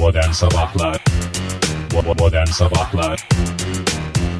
Modern 0.00 0.30
Sabahlar. 0.32 1.04
Modern 2.18 2.46
Sabahlar. 2.46 3.28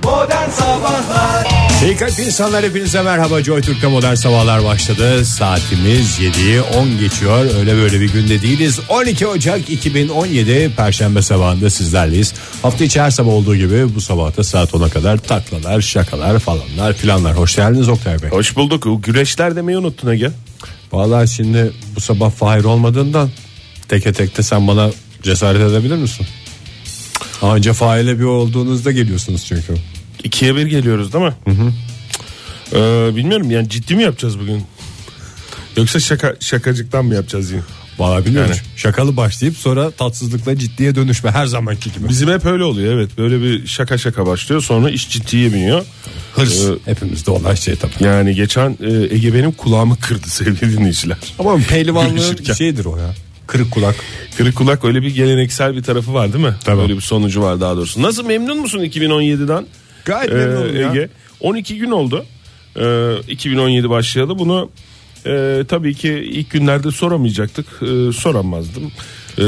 Modern 0.05 0.51
Sabahlar. 0.51 1.47
İyi 1.85 1.97
kalp 1.97 2.19
insanlar 2.19 2.65
hepinize 2.65 3.03
merhaba. 3.03 3.43
Joy 3.43 3.61
Türk'te 3.61 3.87
modern 3.87 4.15
sabahlar 4.15 4.65
başladı. 4.65 5.25
Saatimiz 5.25 6.19
7'yi 6.19 6.63
10 6.63 6.99
geçiyor. 6.99 7.47
Öyle 7.59 7.77
böyle 7.77 8.01
bir 8.01 8.13
günde 8.13 8.43
değiliz. 8.43 8.81
12 8.89 9.27
Ocak 9.27 9.71
2017 9.71 10.73
Perşembe 10.77 11.23
sabahında 11.23 11.71
sizlerleyiz. 11.71 12.35
Hafta 12.63 12.85
içi 12.85 13.01
her 13.01 13.11
sabah 13.11 13.31
olduğu 13.31 13.57
gibi 13.57 13.95
bu 13.95 14.01
sabahta 14.01 14.45
saat 14.45 14.71
10'a 14.71 14.89
kadar 14.89 15.17
taklalar 15.17 15.81
şakalar 15.81 16.39
falanlar 16.39 16.93
filanlar. 16.93 17.37
Hoş 17.37 17.57
geldiniz 17.57 17.89
Oktay 17.89 18.23
Bey. 18.23 18.31
Hoş 18.31 18.57
bulduk. 18.57 18.87
O 18.87 19.03
Güreşler 19.03 19.57
demeyi 19.57 19.79
unuttun 19.79 20.11
Ege. 20.11 20.31
Vallahi 20.93 21.29
şimdi 21.29 21.73
bu 21.97 22.01
sabah 22.01 22.31
Fahir 22.31 22.65
olmadığından 22.65 23.31
Teke 23.91 24.13
tekte 24.13 24.43
sen 24.43 24.69
bana 24.69 24.91
cesaret 25.23 25.61
edebilir 25.61 25.97
misin? 25.97 26.27
Anca 27.43 27.73
Fahir'le 27.73 28.19
bir 28.19 28.25
olduğunuzda 28.25 28.93
geliyorsunuz 28.93 29.45
çünkü 29.45 29.75
İkiye 30.25 30.57
bir 30.57 30.67
geliyoruz 30.67 31.13
değil 31.13 31.25
mi? 31.25 31.35
Hı 31.45 31.51
hı. 31.51 31.73
Ee, 32.73 33.17
bilmiyorum 33.17 33.51
yani 33.51 33.69
ciddi 33.69 33.97
mi 33.97 34.03
yapacağız 34.03 34.39
bugün? 34.39 34.63
Yoksa 35.77 36.01
şaka 36.01 36.37
şakacıktan 36.41 37.05
mı 37.05 37.15
yapacağız 37.15 37.51
yine? 37.51 37.63
Valla 37.99 38.25
bilmiyorum. 38.25 38.51
Yani. 38.51 38.61
Şakalı 38.77 39.17
başlayıp 39.17 39.57
sonra 39.57 39.91
tatsızlıkla 39.91 40.59
ciddiye 40.59 40.95
dönüşme 40.95 41.31
her 41.31 41.47
zamanki 41.47 41.93
gibi. 41.93 42.09
Bizim 42.09 42.29
hep 42.29 42.47
öyle 42.47 42.65
oluyor 42.65 42.95
evet. 42.95 43.19
Böyle 43.19 43.43
bir 43.43 43.67
şaka 43.67 43.99
şaka 43.99 44.27
başlıyor 44.27 44.61
sonra 44.63 44.91
iş 44.91 45.11
ciddiye 45.11 45.53
biniyor. 45.53 45.85
hırs 46.35 46.65
Ee, 46.65 46.73
hepimizde 46.85 47.31
olan 47.31 47.55
şey 47.55 47.77
tabii. 47.77 47.93
Yani 48.01 48.35
geçen 48.35 48.79
e, 48.81 49.15
Ege 49.15 49.35
benim 49.35 49.53
kulağımı 49.53 49.97
kırdı 49.97 50.29
sevgili 50.31 50.73
dinleyiciler. 50.77 51.19
Ama 51.39 51.57
pehlivanlığın 51.57 52.17
Görüşürken. 52.17 52.55
şeydir 52.55 52.85
o 52.85 52.97
ya. 52.97 53.15
Kırık 53.51 53.71
kulak. 53.71 53.95
Kırık 54.37 54.57
kulak 54.57 54.85
öyle 54.85 55.03
bir 55.03 55.15
geleneksel 55.15 55.77
bir 55.77 55.83
tarafı 55.83 56.15
var 56.15 56.33
değil 56.33 56.45
mi? 56.45 56.55
Tabii. 56.65 56.81
Öyle 56.83 56.97
bir 56.97 57.01
sonucu 57.01 57.43
var 57.43 57.61
daha 57.61 57.77
doğrusu. 57.77 58.03
Nasıl 58.03 58.27
memnun 58.27 58.59
musun 58.59 58.79
2017'den? 58.79 59.67
Gayet 60.05 60.33
Ee, 60.33 60.35
memnunum 60.35 60.77
ya. 60.81 60.91
Ege. 60.91 61.09
12 61.41 61.79
gün 61.79 61.91
oldu. 61.91 62.27
Ee, 62.81 63.15
2017 63.29 63.91
başlayalı. 63.91 64.39
Bunu 64.39 64.71
e, 65.27 65.65
tabii 65.69 65.95
ki 65.95 66.09
ilk 66.09 66.51
günlerde 66.51 66.91
soramayacaktık. 66.91 67.67
Ee, 67.83 68.13
soramazdım. 68.13 68.83
Ee, 69.39 69.41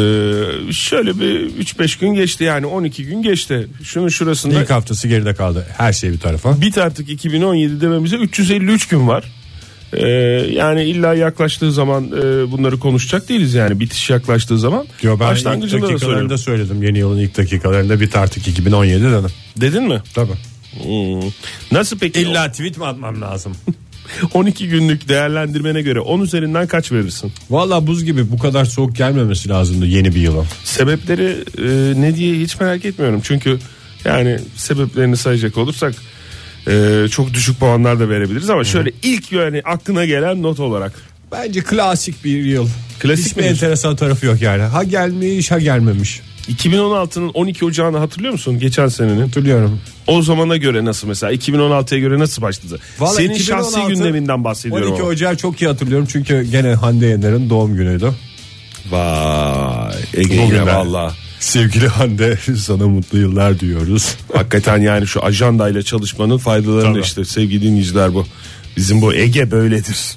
şöyle 0.72 1.20
bir 1.20 1.50
3-5 1.64 2.00
gün 2.00 2.14
geçti 2.14 2.44
yani 2.44 2.66
12 2.66 3.04
gün 3.04 3.22
geçti. 3.22 3.68
Şunun 3.82 4.08
şurasında 4.08 4.62
İlk 4.62 4.70
haftası 4.70 5.08
geride 5.08 5.34
kaldı. 5.34 5.66
Her 5.76 5.92
şey 5.92 6.12
bir 6.12 6.18
tarafa. 6.20 6.60
bit 6.60 6.78
artık 6.78 7.08
2017 7.10 7.80
dememize 7.80 8.16
353 8.16 8.88
gün 8.88 9.08
var. 9.08 9.24
Ee, 9.92 10.06
yani 10.52 10.84
illa 10.84 11.14
yaklaştığı 11.14 11.72
zaman 11.72 12.04
e, 12.04 12.52
bunları 12.52 12.78
konuşacak 12.78 13.28
değiliz 13.28 13.54
yani 13.54 13.80
bitiş 13.80 14.10
yaklaştığı 14.10 14.58
zaman. 14.58 14.86
Diyor 15.02 15.20
ben 15.20 15.34
ilk 15.34 15.44
dakikalarında 15.44 15.98
söylüyorum. 15.98 16.38
söyledim. 16.38 16.82
Yeni 16.82 16.98
yılın 16.98 17.18
ilk 17.18 17.38
dakikalarında 17.38 18.00
bit 18.00 18.16
artık 18.16 18.48
2017 18.48 19.04
dedim. 19.04 19.30
Dedin 19.56 19.82
mi? 19.88 20.02
Tabii. 20.14 20.32
Hmm. 20.82 21.30
Nasıl 21.72 21.98
peki? 21.98 22.20
İlla 22.20 22.50
tweet 22.50 22.78
mi 22.78 22.86
atmam 22.86 23.20
lazım? 23.20 23.52
12 24.34 24.68
günlük 24.68 25.08
değerlendirmene 25.08 25.82
göre 25.82 26.00
10 26.00 26.20
üzerinden 26.20 26.66
kaç 26.66 26.92
verirsin? 26.92 27.32
Valla 27.50 27.86
buz 27.86 28.04
gibi 28.04 28.30
bu 28.30 28.38
kadar 28.38 28.64
soğuk 28.64 28.96
gelmemesi 28.96 29.48
lazımdı 29.48 29.86
yeni 29.86 30.14
bir 30.14 30.20
yıla. 30.20 30.44
Sebepleri 30.64 31.44
e, 31.58 32.00
ne 32.00 32.16
diye 32.16 32.34
hiç 32.34 32.60
merak 32.60 32.84
etmiyorum. 32.84 33.20
Çünkü 33.24 33.58
yani 34.04 34.38
sebeplerini 34.56 35.16
sayacak 35.16 35.58
olursak 35.58 35.94
e, 36.68 37.08
çok 37.10 37.34
düşük 37.34 37.60
puanlar 37.60 38.00
da 38.00 38.08
verebiliriz 38.08 38.50
ama 38.50 38.64
şöyle 38.64 38.92
ilk 39.02 39.32
yani 39.32 39.62
aklına 39.64 40.04
gelen 40.04 40.42
not 40.42 40.60
olarak 40.60 40.92
Bence 41.32 41.60
klasik 41.60 42.24
bir 42.24 42.44
yıl. 42.44 42.68
Klasik 43.00 43.26
Hiçbir 43.26 43.42
mi? 43.42 43.48
enteresan 43.48 43.96
tarafı 43.96 44.26
yok 44.26 44.42
yani. 44.42 44.62
Ha 44.62 44.84
gelmiş 44.84 45.50
ha 45.50 45.58
gelmemiş. 45.58 46.20
2016'nın 46.48 47.28
12 47.28 47.64
Ocağı'nı 47.64 47.98
hatırlıyor 47.98 48.32
musun? 48.32 48.58
Geçen 48.58 48.88
senenin. 48.88 49.20
Hatırlıyorum. 49.20 49.80
O 50.06 50.22
zamana 50.22 50.56
göre 50.56 50.84
nasıl 50.84 51.08
mesela 51.08 51.32
2016'ya 51.32 52.00
göre 52.00 52.18
nasıl 52.18 52.42
başladı? 52.42 52.78
Vallahi 52.98 53.16
Senin 53.16 53.34
2016 53.34 53.72
şahsi 53.72 53.88
gündeminden 53.94 54.44
bahsediyorum. 54.44 54.88
12 54.88 55.02
ama. 55.02 55.10
Ocağı 55.10 55.36
çok 55.36 55.62
iyi 55.62 55.66
hatırlıyorum 55.66 56.06
çünkü 56.10 56.42
gene 56.42 56.74
Hande 56.74 57.06
Yener'in 57.06 57.50
doğum 57.50 57.76
günüydü. 57.76 58.12
Vay 58.90 59.94
Ege 60.14 60.34
yine 60.34 60.46
Bugünler. 60.46 60.74
valla. 60.74 61.14
Sevgili 61.42 61.88
Hande 61.88 62.38
sana 62.56 62.86
mutlu 62.86 63.18
yıllar 63.18 63.60
diyoruz. 63.60 64.16
Hakikaten 64.32 64.78
yani 64.78 65.06
şu 65.06 65.24
ajandayla 65.24 65.82
çalışmanın 65.82 66.38
faydalarını 66.38 66.92
Tabii. 66.92 67.02
işte 67.02 67.24
sevgili 67.24 67.62
dinleyiciler 67.62 68.14
bu. 68.14 68.26
Bizim 68.76 69.02
bu 69.02 69.14
Ege 69.14 69.50
böyledir. 69.50 70.16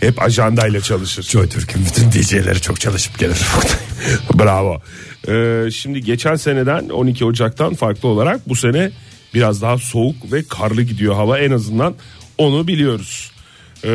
Hep 0.00 0.22
ajandayla 0.22 0.80
çalışır. 0.80 1.22
Joy 1.22 1.48
Türk'ün 1.48 1.86
bütün 1.86 2.12
DJ'leri 2.12 2.60
çok 2.60 2.80
çalışıp 2.80 3.18
gelir. 3.18 3.46
Bravo. 4.34 4.80
Ee, 5.28 5.70
şimdi 5.70 6.02
geçen 6.02 6.34
seneden 6.34 6.88
12 6.88 7.24
Ocak'tan 7.24 7.74
farklı 7.74 8.08
olarak 8.08 8.48
bu 8.48 8.56
sene 8.56 8.90
biraz 9.34 9.62
daha 9.62 9.78
soğuk 9.78 10.32
ve 10.32 10.42
karlı 10.48 10.82
gidiyor 10.82 11.14
hava 11.14 11.38
en 11.38 11.50
azından 11.50 11.94
onu 12.38 12.68
biliyoruz. 12.68 13.30
Ee, 13.84 13.88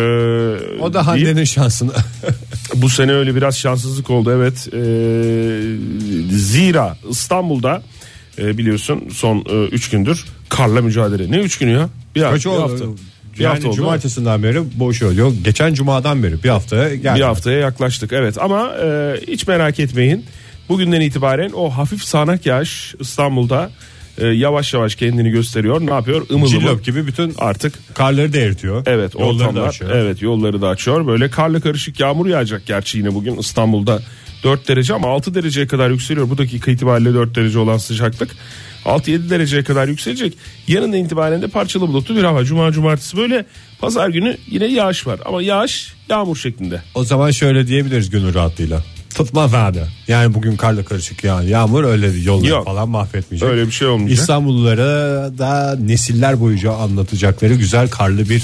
o 0.82 0.94
da. 0.94 1.08
Hande'nin 1.08 1.44
şansını. 1.44 1.92
Bu 2.76 2.90
sene 2.90 3.12
öyle 3.12 3.36
biraz 3.36 3.58
şanssızlık 3.58 4.10
oldu 4.10 4.32
evet. 4.32 4.68
Ee, 4.74 6.38
zira 6.38 6.98
İstanbul'da 7.10 7.82
e, 8.38 8.58
biliyorsun 8.58 9.04
son 9.12 9.46
3 9.72 9.90
gündür 9.90 10.26
karla 10.50 10.82
mücadele. 10.82 11.32
Ne 11.32 11.38
3 11.38 11.58
günü 11.58 11.72
ya? 11.72 11.90
Bir, 12.16 12.22
Kaç 12.22 12.46
bir 12.46 12.50
oldu? 12.50 12.62
hafta. 12.62 12.86
Bir 13.34 13.40
yani 13.44 13.54
hafta 13.54 13.68
oldu. 13.68 13.76
cumartesinden 13.76 14.44
beri 14.44 14.80
boş 14.80 15.04
oluyor. 15.04 15.34
Geçen 15.44 15.74
cumadan 15.74 16.24
beri 16.24 16.44
bir 16.44 16.50
haftaya 16.50 16.96
geldi. 16.96 17.20
Bir 17.20 17.24
haftaya 17.24 17.60
yaklaştık 17.60 18.14
evet 18.14 18.38
ama 18.42 18.74
e, 18.84 19.16
hiç 19.28 19.48
merak 19.48 19.80
etmeyin. 19.80 20.26
Bugünden 20.70 21.02
itibaren 21.02 21.52
o 21.52 21.70
hafif 21.70 22.04
sağanak 22.04 22.46
yağış 22.46 22.96
İstanbul'da 23.00 23.70
e, 24.18 24.28
yavaş 24.28 24.74
yavaş 24.74 24.96
kendini 24.96 25.30
gösteriyor. 25.30 25.82
Ne 25.82 25.94
yapıyor? 25.94 26.26
Imıl. 26.30 26.48
Cillop 26.48 26.86
gibi 26.86 27.08
bütün 27.08 27.34
Artık 27.38 27.96
karları 27.96 28.34
da 28.34 28.38
eritiyor. 28.38 28.84
Evet 28.86 29.14
Yolları 29.16 29.40
da 29.40 29.44
ortamlar 29.44 29.68
açıyor. 29.68 29.92
evet 29.92 30.22
yolları 30.22 30.62
da 30.62 30.68
açıyor. 30.70 31.08
Böyle 31.08 31.30
karla 31.30 31.60
karışık 31.60 32.00
yağmur 32.00 32.28
yağacak 32.28 32.66
gerçi 32.66 32.98
yine 32.98 33.14
bugün 33.14 33.38
İstanbul'da 33.38 34.00
4 34.44 34.68
derece 34.68 34.94
ama 34.94 35.08
6 35.08 35.36
dereceye 35.36 35.68
kadar 35.68 35.90
yükseliyor. 35.90 36.30
Bu 36.30 36.38
dakika 36.38 36.72
itibariyle 36.72 37.14
4 37.14 37.36
derece 37.36 37.60
olan 37.60 37.78
sıcaklık 37.78 38.30
6-7 38.86 39.30
dereceye 39.30 39.64
kadar 39.64 39.88
yükselecek. 39.88 40.34
Yarından 40.68 40.98
itibaren 41.00 41.42
de 41.42 41.48
parçalı 41.48 41.88
bulutlu 41.88 42.16
bir 42.16 42.24
hava. 42.24 42.44
Cuma 42.44 42.72
cumartesi 42.72 43.18
böyle 43.18 43.46
pazar 43.80 44.10
günü 44.10 44.38
yine 44.50 44.66
yağış 44.66 45.08
var 45.08 45.20
ama 45.26 45.42
yağış 45.42 45.94
yağmur 46.10 46.36
şeklinde. 46.36 46.82
O 46.96 47.04
zaman 47.04 47.32
şöyle 47.32 47.68
diyebiliriz 47.68 48.10
gönül 48.10 48.34
rahatlığıyla. 48.34 48.84
Tutmaz 49.16 49.54
abi. 49.54 49.80
Yani 50.08 50.34
bugün 50.34 50.56
karla 50.56 50.86
karışık 50.86 51.24
yani 51.24 51.50
yağmur 51.50 51.84
öyle 51.84 52.08
yolları 52.08 52.50
Yok. 52.50 52.66
falan 52.66 52.90
mahvetmeyecek. 52.90 53.50
Öyle 53.50 53.68
bir 53.68 53.72
şey 53.72 53.88
olmayacak. 53.88 54.20
İstanbullulara 54.20 54.84
da 55.38 55.78
nesiller 55.80 56.40
boyunca 56.40 56.72
anlatacakları 56.72 57.54
güzel 57.54 57.90
karlı 57.90 58.30
bir 58.30 58.44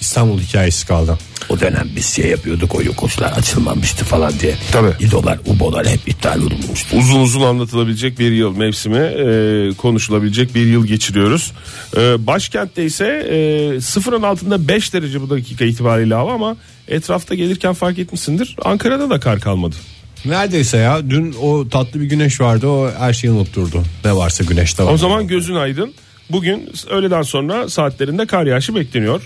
İstanbul 0.00 0.40
hikayesi 0.40 0.86
kaldı. 0.86 1.18
O 1.48 1.60
dönem 1.60 1.88
biz 1.96 2.06
şey 2.06 2.26
yapıyorduk 2.26 2.74
o 2.74 2.82
yokuşlar 2.82 3.32
açılmamıştı 3.32 4.04
falan 4.04 4.32
diye. 4.40 4.54
Tabii. 4.72 4.92
İdolar, 5.00 5.38
ubolar 5.46 5.86
hep 5.86 6.08
iptal 6.08 6.38
olunmuştu. 6.38 6.96
Uzun 6.96 7.20
uzun 7.20 7.40
anlatılabilecek 7.40 8.18
bir 8.18 8.32
yıl 8.32 8.56
mevsimi 8.56 8.98
e, 8.98 9.74
konuşulabilecek 9.76 10.54
bir 10.54 10.66
yıl 10.66 10.86
geçiriyoruz. 10.86 11.52
E, 11.96 12.26
başkentte 12.26 12.84
ise 12.84 13.06
e, 13.06 13.80
sıfırın 13.80 14.22
altında 14.22 14.68
5 14.68 14.94
derece 14.94 15.20
bu 15.20 15.30
dakika 15.30 15.64
itibariyle 15.64 16.14
hava 16.14 16.32
ama 16.32 16.56
etrafta 16.88 17.34
gelirken 17.34 17.72
fark 17.74 17.98
etmişsindir. 17.98 18.56
Ankara'da 18.64 19.10
da 19.10 19.20
kar 19.20 19.40
kalmadı. 19.40 19.76
Neredeyse 20.24 20.76
ya 20.76 21.10
dün 21.10 21.34
o 21.42 21.68
tatlı 21.68 22.00
bir 22.00 22.06
güneş 22.06 22.40
vardı 22.40 22.66
o 22.66 22.90
her 22.98 23.12
şeyi 23.12 23.30
unutturdu. 23.30 23.82
Ne 24.04 24.16
varsa 24.16 24.44
güneşte 24.44 24.84
var. 24.84 24.92
O 24.92 24.98
zaman 24.98 25.26
gözün 25.26 25.54
aydın. 25.54 25.94
Bugün 26.30 26.72
öğleden 26.90 27.22
sonra 27.22 27.68
saatlerinde 27.68 28.26
kar 28.26 28.46
yağışı 28.46 28.74
bekleniyor 28.74 29.22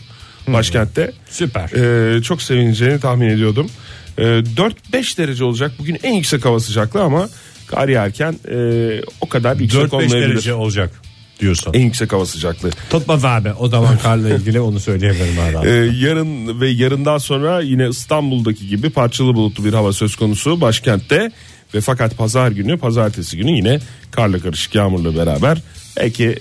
başkentte. 0.53 1.12
Süper. 1.31 1.70
E, 2.16 2.22
çok 2.22 2.42
sevineceğini 2.42 3.00
tahmin 3.00 3.28
ediyordum. 3.28 3.70
E, 4.19 4.22
4-5 4.22 5.19
derece 5.19 5.44
olacak 5.44 5.72
bugün 5.78 5.98
en 6.03 6.12
yüksek 6.14 6.44
hava 6.44 6.60
sıcaklığı 6.60 7.03
ama 7.03 7.28
kar 7.66 7.89
yağarken 7.89 8.36
e, 8.51 9.01
o 9.21 9.28
kadar 9.28 9.56
yüksek 9.56 9.80
4-5 9.80 9.94
olmayabilir. 9.94 10.28
derece 10.28 10.54
olacak 10.54 10.91
diyorsun. 11.41 11.71
En 11.75 11.81
yüksek 11.85 12.13
hava 12.13 12.27
sıcaklığı. 12.27 12.71
Tutmaz 12.91 13.25
abi 13.25 13.53
o 13.53 13.69
zaman 13.69 13.99
karla 13.99 14.29
ilgili 14.29 14.61
onu 14.61 14.81
söyleyebilirim 14.81 15.37
hala. 15.37 15.67
Ee, 15.69 15.71
yarın 16.01 16.61
ve 16.61 16.69
yarından 16.69 17.19
sonra 17.19 17.61
yine 17.61 17.89
İstanbul'daki 17.89 18.69
gibi 18.69 18.91
parçalı 18.91 19.35
bulutlu 19.35 19.65
bir 19.65 19.73
hava 19.73 19.93
söz 19.93 20.17
konusu 20.17 20.61
başkentte 20.61 21.31
ve 21.75 21.81
fakat 21.81 22.17
pazar 22.19 22.51
günü 22.51 22.77
pazartesi 22.79 23.37
günü 23.37 23.51
yine 23.51 23.79
karla 24.11 24.39
karışık 24.39 24.75
yağmurla 24.75 25.17
beraber 25.17 25.59
belki 25.97 26.37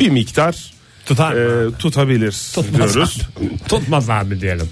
bir 0.00 0.08
miktar 0.08 0.72
Tutar 1.06 1.36
e, 1.36 1.72
tutabilir 1.78 2.36
Tutmaz 2.54 2.94
diyoruz. 2.94 3.18
abi. 3.40 3.58
Tutmaz 3.68 4.10
abi 4.10 4.40
diyelim. 4.40 4.68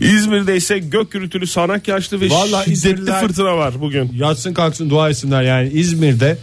İzmir'de 0.00 0.56
ise 0.56 0.78
gök 0.78 1.10
gürültülü 1.10 1.46
sağanak 1.46 1.88
yağışlı 1.88 2.20
ve 2.20 2.30
Vallahi 2.30 2.64
şiddetli 2.76 3.00
İzmirliler- 3.00 3.20
fırtına 3.20 3.56
var 3.56 3.80
bugün. 3.80 4.12
Yatsın 4.16 4.54
kalksın 4.54 4.90
dua 4.90 5.10
etsinler 5.10 5.42
yani 5.42 5.68
İzmir'de 5.68 6.38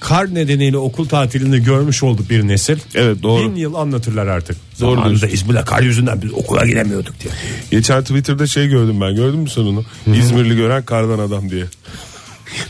kar 0.00 0.34
nedeniyle 0.34 0.76
okul 0.76 1.08
tatilini 1.08 1.62
görmüş 1.64 2.02
oldu 2.02 2.22
bir 2.30 2.48
nesil. 2.48 2.78
Evet 2.94 3.22
doğru. 3.22 3.50
Bin 3.50 3.56
yıl 3.56 3.74
anlatırlar 3.74 4.26
artık. 4.26 4.56
Doğru 4.80 4.94
Zamanında. 4.94 5.26
İzmir'de 5.26 5.64
kar 5.64 5.82
yüzünden 5.82 6.22
biz 6.22 6.32
okula 6.34 6.66
giremiyorduk 6.66 7.20
diye. 7.20 7.32
Geçen 7.70 8.00
Twitter'da 8.02 8.46
şey 8.46 8.68
gördüm 8.68 9.00
ben 9.00 9.14
gördün 9.14 9.38
mü 9.38 9.48
sen 9.50 9.62
onu? 9.62 9.84
İzmirli 10.16 10.56
gören 10.56 10.82
kardan 10.84 11.18
adam 11.18 11.50
diye. 11.50 11.64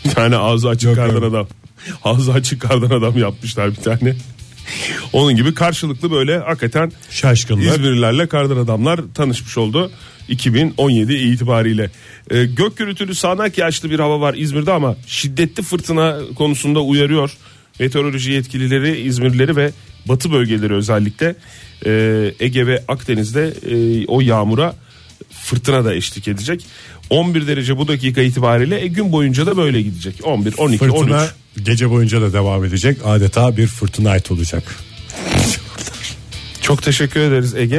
bir 0.05 0.11
tane 0.11 0.37
ağzı 0.37 0.69
açık 0.69 0.95
kardan 0.95 1.23
adam. 1.23 1.47
Ağzı 2.05 2.33
açık 2.33 2.63
kardan 2.63 2.91
adam 2.91 3.19
yapmışlar 3.19 3.71
bir 3.71 3.77
tane. 3.77 4.17
Onun 5.13 5.37
gibi 5.37 5.55
karşılıklı 5.55 6.11
böyle 6.11 6.39
hakikaten 6.39 6.93
Şaşkınlar. 7.11 7.73
İzmirlilerle 7.73 8.27
kardan 8.27 8.57
adamlar 8.57 9.01
tanışmış 9.15 9.59
oldu. 9.59 9.91
2017 10.29 11.15
itibariyle. 11.15 11.91
Ee, 12.31 12.45
gök 12.45 12.77
gürültülü 12.77 13.15
sağanak 13.15 13.59
yağışlı 13.59 13.91
bir 13.91 13.99
hava 13.99 14.21
var 14.21 14.35
İzmir'de 14.35 14.73
ama 14.73 14.97
şiddetli 15.07 15.63
fırtına 15.63 16.19
konusunda 16.35 16.81
uyarıyor. 16.81 17.37
Meteoroloji 17.81 18.33
yetkilileri 18.33 19.01
İzmirlileri 19.01 19.57
ve 19.57 19.71
batı 20.07 20.33
bölgeleri 20.33 20.75
özellikle 20.75 21.35
e, 21.87 22.35
Ege 22.41 22.67
ve 22.67 22.85
Akdeniz'de 22.89 23.55
e, 23.71 24.07
o 24.07 24.21
yağmura 24.21 24.75
fırtına 25.31 25.85
da 25.85 25.95
eşlik 25.95 26.29
edecek. 26.29 26.67
11 27.11 27.47
derece 27.47 27.79
bu 27.79 27.89
dakika 27.89 28.23
itibariyle 28.23 28.81
e, 28.81 28.87
gün 28.87 29.13
boyunca 29.13 29.47
da 29.47 29.57
böyle 29.57 29.83
gidecek. 29.83 30.21
11, 30.25 30.55
12, 30.59 30.79
Fırtına 30.79 31.21
13. 31.23 31.31
gece 31.63 31.91
boyunca 31.91 32.21
da 32.21 32.33
devam 32.33 32.65
edecek. 32.65 32.99
Adeta 33.05 33.57
bir 33.57 33.67
fırtına 33.67 34.11
ait 34.11 34.31
olacak. 34.31 34.63
Çok 36.63 36.83
teşekkür 36.83 37.21
ederiz 37.21 37.55
Ege. 37.55 37.77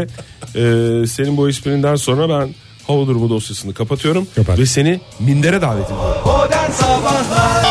Ee, 0.56 1.08
senin 1.08 1.38
bu 1.38 1.50
esprinden 1.50 1.96
sonra 1.96 2.30
ben 2.30 2.50
hava 2.88 3.08
durumu 3.08 3.30
dosyasını 3.30 3.74
kapatıyorum. 3.74 4.28
Kapat. 4.36 4.60
Ve 4.60 4.66
seni 4.66 5.00
mindere 5.20 5.62
davet 5.62 5.86
ediyorum. 5.86 6.22
Modern 6.26 6.72
Sabahlar 6.72 7.66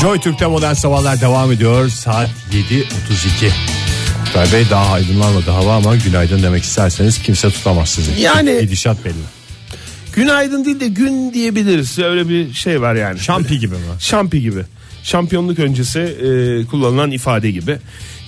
Joy 0.00 0.20
Türk'te 0.20 0.46
modern 0.46 0.72
sabahlar 0.74 1.20
devam 1.20 1.52
ediyor. 1.52 1.88
Saat 1.88 2.28
7.32. 2.52 3.50
Oktay 4.28 4.52
Bey 4.52 4.66
daha 4.70 4.92
aydınlanmadı 4.92 5.50
hava 5.50 5.76
ama 5.76 5.96
günaydın 5.96 6.42
demek 6.42 6.62
isterseniz 6.62 7.22
kimse 7.22 7.50
tutamaz 7.50 7.88
sizi. 7.88 8.20
Yani- 8.20 8.60
Gidişat 8.60 9.04
belli. 9.04 9.14
Günaydın 10.12 10.64
değil 10.64 10.80
de 10.80 10.88
gün 10.88 11.34
diyebiliriz. 11.34 11.98
Öyle 11.98 12.28
bir 12.28 12.52
şey 12.54 12.80
var 12.82 12.94
yani. 12.94 13.18
Şampi 13.20 13.58
gibi 13.58 13.74
mi? 13.74 13.80
Şampi 13.98 14.40
gibi. 14.40 14.60
Şampiyonluk 15.04 15.58
öncesi 15.58 16.00
e, 16.00 16.66
kullanılan 16.66 17.10
ifade 17.10 17.50
gibi. 17.50 17.78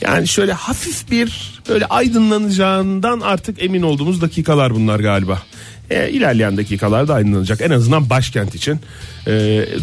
Yani 0.01 0.29
şöyle 0.29 0.53
hafif 0.53 1.11
bir 1.11 1.61
böyle 1.69 1.87
aydınlanacağından 1.87 3.21
artık 3.21 3.63
emin 3.63 3.83
olduğumuz 3.83 4.21
dakikalar 4.21 4.75
bunlar 4.75 5.01
galiba. 5.01 5.43
E, 5.91 6.11
ilerleyen 6.11 6.57
dakikalarda 6.57 7.15
aydınlanacak. 7.15 7.61
En 7.61 7.71
azından 7.71 8.11
başkent 8.11 8.55
için 8.55 8.81
e, 9.27 9.33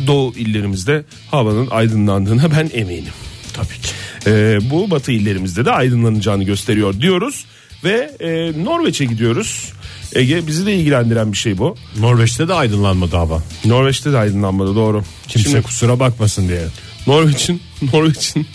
doğu 0.08 0.34
illerimizde 0.34 1.04
havanın 1.32 1.68
aydınlandığına 1.72 2.52
ben 2.52 2.70
eminim. 2.74 3.14
Tabii 3.54 3.68
ki. 3.68 3.90
E, 4.28 4.60
bu 4.70 4.92
batı 4.92 5.12
illerimizde 5.12 5.66
de 5.66 5.72
aydınlanacağını 5.72 6.44
gösteriyor 6.44 7.02
diyoruz. 7.02 7.46
Ve 7.84 8.12
e, 8.20 8.64
Norveç'e 8.64 9.06
gidiyoruz. 9.06 9.74
Ege 10.16 10.48
bizi 10.48 10.66
de 10.66 10.76
ilgilendiren 10.76 11.32
bir 11.32 11.38
şey 11.38 11.58
bu. 11.58 11.76
Norveç'te 12.00 12.48
de 12.48 12.54
aydınlanmadı 12.54 13.16
hava. 13.16 13.44
Norveç'te 13.66 14.12
de 14.14 14.18
aydınlanmadı 14.18 14.76
doğru. 14.76 15.04
Kimse 15.28 15.50
Şimdi 15.50 15.62
kusura 15.64 16.00
bakmasın 16.00 16.48
diye. 16.48 16.62
Norveç'in 17.08 17.62
Norveç'in 17.94 18.48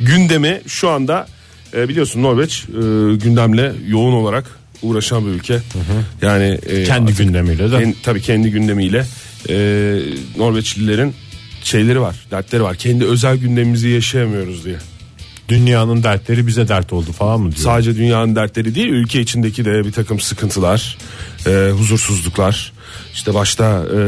gündemi 0.00 0.60
şu 0.66 0.90
anda 0.90 1.26
e, 1.76 1.88
biliyorsun 1.88 2.22
Norveç 2.22 2.64
e, 2.68 2.72
gündemle 3.16 3.72
yoğun 3.86 4.12
olarak 4.12 4.44
uğraşan 4.82 5.26
bir 5.26 5.30
ülke. 5.30 5.60
Yani 6.22 6.58
e, 6.66 6.84
Kendi 6.84 7.10
artık 7.10 7.18
gündemiyle 7.18 7.70
de. 7.72 7.76
ken- 7.76 7.94
tabii 8.02 8.22
kendi 8.22 8.50
gündemiyle 8.50 9.06
e, 9.48 9.54
Norveçlilerin 10.36 11.14
şeyleri 11.64 12.00
var, 12.00 12.16
dertleri 12.30 12.62
var. 12.62 12.76
Kendi 12.76 13.04
özel 13.04 13.36
gündemimizi 13.36 13.88
yaşayamıyoruz 13.88 14.64
diye. 14.64 14.76
Dünyanın 15.48 16.02
dertleri 16.02 16.46
bize 16.46 16.68
dert 16.68 16.92
oldu 16.92 17.12
falan 17.12 17.40
mı 17.40 17.52
diyor. 17.52 17.62
Sadece 17.64 17.96
dünyanın 17.96 18.36
dertleri 18.36 18.74
değil, 18.74 18.88
ülke 18.88 19.20
içindeki 19.20 19.64
de 19.64 19.84
bir 19.84 19.92
takım 19.92 20.20
sıkıntılar, 20.20 20.98
e, 21.46 21.70
huzursuzluklar. 21.70 22.72
İşte 23.14 23.34
başta 23.34 23.84
e, 23.96 23.98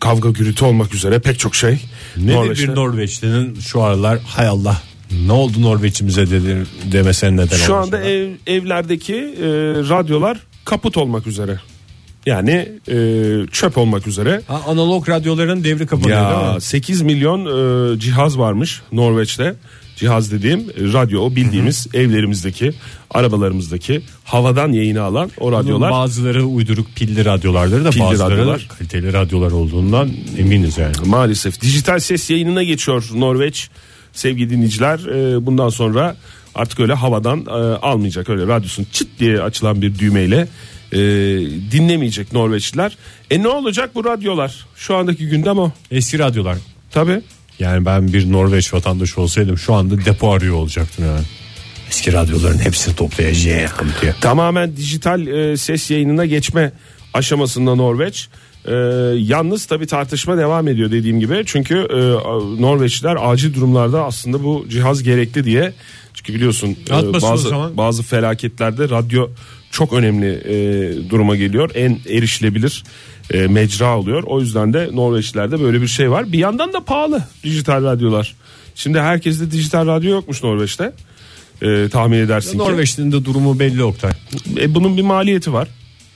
kavga 0.00 0.30
gürültü 0.30 0.64
olmak 0.64 0.94
üzere 0.94 1.18
pek 1.18 1.38
çok 1.38 1.54
şey. 1.54 1.78
Ne 2.16 2.32
Norveç'te- 2.34 2.68
bir 2.68 2.74
Norveçlinin 2.74 3.60
şu 3.60 3.82
aralar 3.82 4.18
hay 4.26 4.46
Allah 4.46 4.82
ne 5.26 5.32
oldu 5.32 5.62
Norveç'imize 5.62 6.30
dedi, 6.30 6.66
demesen 6.92 7.36
neden 7.36 7.56
Şu 7.56 7.74
anda 7.74 8.00
ev, 8.00 8.30
evlerdeki 8.46 9.14
e, 9.14 9.46
radyolar 9.88 10.38
kaput 10.64 10.96
olmak 10.96 11.26
üzere. 11.26 11.58
Yani 12.26 12.68
e, 12.88 12.96
çöp 13.52 13.78
olmak 13.78 14.06
üzere. 14.06 14.40
Ha, 14.46 14.60
analog 14.66 15.08
radyoların 15.08 15.64
devri 15.64 15.86
kapanıyor 15.86 16.30
değil 16.30 16.44
Ya 16.46 16.54
mi? 16.54 16.60
8 16.60 17.02
milyon 17.02 17.40
e, 17.94 17.98
cihaz 18.00 18.38
varmış 18.38 18.82
Norveç'te. 18.92 19.54
Cihaz 19.96 20.32
dediğim 20.32 20.60
e, 20.60 20.64
radyo 20.92 21.20
o 21.20 21.36
bildiğimiz 21.36 21.86
evlerimizdeki, 21.94 22.72
arabalarımızdaki 23.10 24.02
havadan 24.24 24.72
yayını 24.72 25.02
alan 25.02 25.30
o 25.40 25.46
Bunun 25.46 25.58
radyolar. 25.60 25.90
bazıları 25.92 26.44
uyduruk 26.44 26.86
pilli 26.96 27.24
radyolardır 27.24 27.84
da 27.84 27.90
Pilli 27.90 28.02
bazıları 28.02 28.32
radyolar. 28.36 28.68
kaliteli 28.78 29.12
radyolar 29.12 29.50
olduğundan 29.52 30.10
eminiz 30.38 30.78
yani. 30.78 30.94
Maalesef 31.06 31.60
dijital 31.60 31.98
ses 31.98 32.30
yayınına 32.30 32.62
geçiyor 32.62 33.04
Norveç. 33.14 33.68
Sevgili 34.12 34.50
dinleyiciler 34.50 34.98
e, 34.98 35.46
bundan 35.46 35.68
sonra 35.68 36.16
artık 36.54 36.80
öyle 36.80 36.92
havadan 36.94 37.46
e, 37.46 37.50
almayacak 37.76 38.28
öyle 38.30 38.46
radyosun 38.46 38.86
çıt 38.92 39.08
diye 39.20 39.40
açılan 39.42 39.82
bir 39.82 39.98
düğmeyle 39.98 40.48
e, 40.94 40.98
dinlemeyecek 41.70 42.32
Norveçliler. 42.32 42.96
E 43.30 43.42
ne 43.42 43.48
olacak 43.48 43.90
bu 43.94 44.04
radyolar? 44.04 44.66
Şu 44.76 44.96
andaki 44.96 45.28
gündem 45.28 45.58
o. 45.58 45.70
Eski 45.90 46.18
radyolar. 46.18 46.58
Tabi. 46.90 47.20
Yani 47.58 47.84
ben 47.84 48.12
bir 48.12 48.32
Norveç 48.32 48.74
vatandaşı 48.74 49.20
olsaydım 49.20 49.58
şu 49.58 49.74
anda 49.74 50.04
depo 50.04 50.32
arıyor 50.32 50.54
olacaktım 50.54 51.04
yani. 51.04 51.24
Eski 51.88 52.12
radyoların 52.12 52.58
hepsini 52.58 52.96
toplayacağım 52.96 53.92
diye. 54.02 54.14
Tamamen 54.20 54.76
dijital 54.76 55.26
e, 55.26 55.56
ses 55.56 55.90
yayınına 55.90 56.26
geçme 56.26 56.72
aşamasında 57.14 57.74
Norveç. 57.74 58.28
E, 58.64 58.74
yalnız 59.18 59.66
tabi 59.66 59.86
tartışma 59.86 60.36
devam 60.38 60.68
ediyor 60.68 60.90
dediğim 60.90 61.20
gibi. 61.20 61.42
Çünkü 61.46 61.74
e, 61.74 61.98
Norveçliler 62.62 63.16
acil 63.20 63.54
durumlarda 63.54 64.04
aslında 64.04 64.44
bu 64.44 64.66
cihaz 64.70 65.02
gerekli 65.02 65.44
diye. 65.44 65.72
Çünkü 66.14 66.34
biliyorsun 66.34 66.76
e, 66.90 66.94
Atmasın 66.94 67.26
o 67.26 67.30
bazı 67.30 67.48
zaman. 67.48 67.76
bazı 67.76 68.02
felaketlerde 68.02 68.88
radyo 68.88 69.28
çok 69.74 69.92
önemli 69.92 70.26
e, 70.26 70.54
duruma 71.10 71.36
geliyor. 71.36 71.70
En 71.74 71.98
erişilebilir 72.08 72.84
e, 73.30 73.46
mecra 73.46 73.98
oluyor. 73.98 74.22
O 74.26 74.40
yüzden 74.40 74.72
de 74.72 74.88
Norveçlilerde 74.92 75.60
böyle 75.60 75.82
bir 75.82 75.86
şey 75.86 76.10
var. 76.10 76.32
Bir 76.32 76.38
yandan 76.38 76.72
da 76.72 76.84
pahalı 76.84 77.24
dijital 77.44 77.84
radyolar. 77.84 78.34
Şimdi 78.74 79.00
herkeste 79.00 79.50
dijital 79.50 79.86
radyo 79.86 80.10
yokmuş 80.10 80.42
Norveç'te. 80.42 80.92
E, 81.62 81.88
tahmin 81.88 82.18
edersin 82.18 82.52
ki. 82.52 82.58
Norveç'in 82.58 83.12
de 83.12 83.24
durumu 83.24 83.58
belli 83.58 83.82
Oktay. 83.82 84.12
E, 84.56 84.74
bunun 84.74 84.96
bir 84.96 85.02
maliyeti 85.02 85.52
var. 85.52 85.68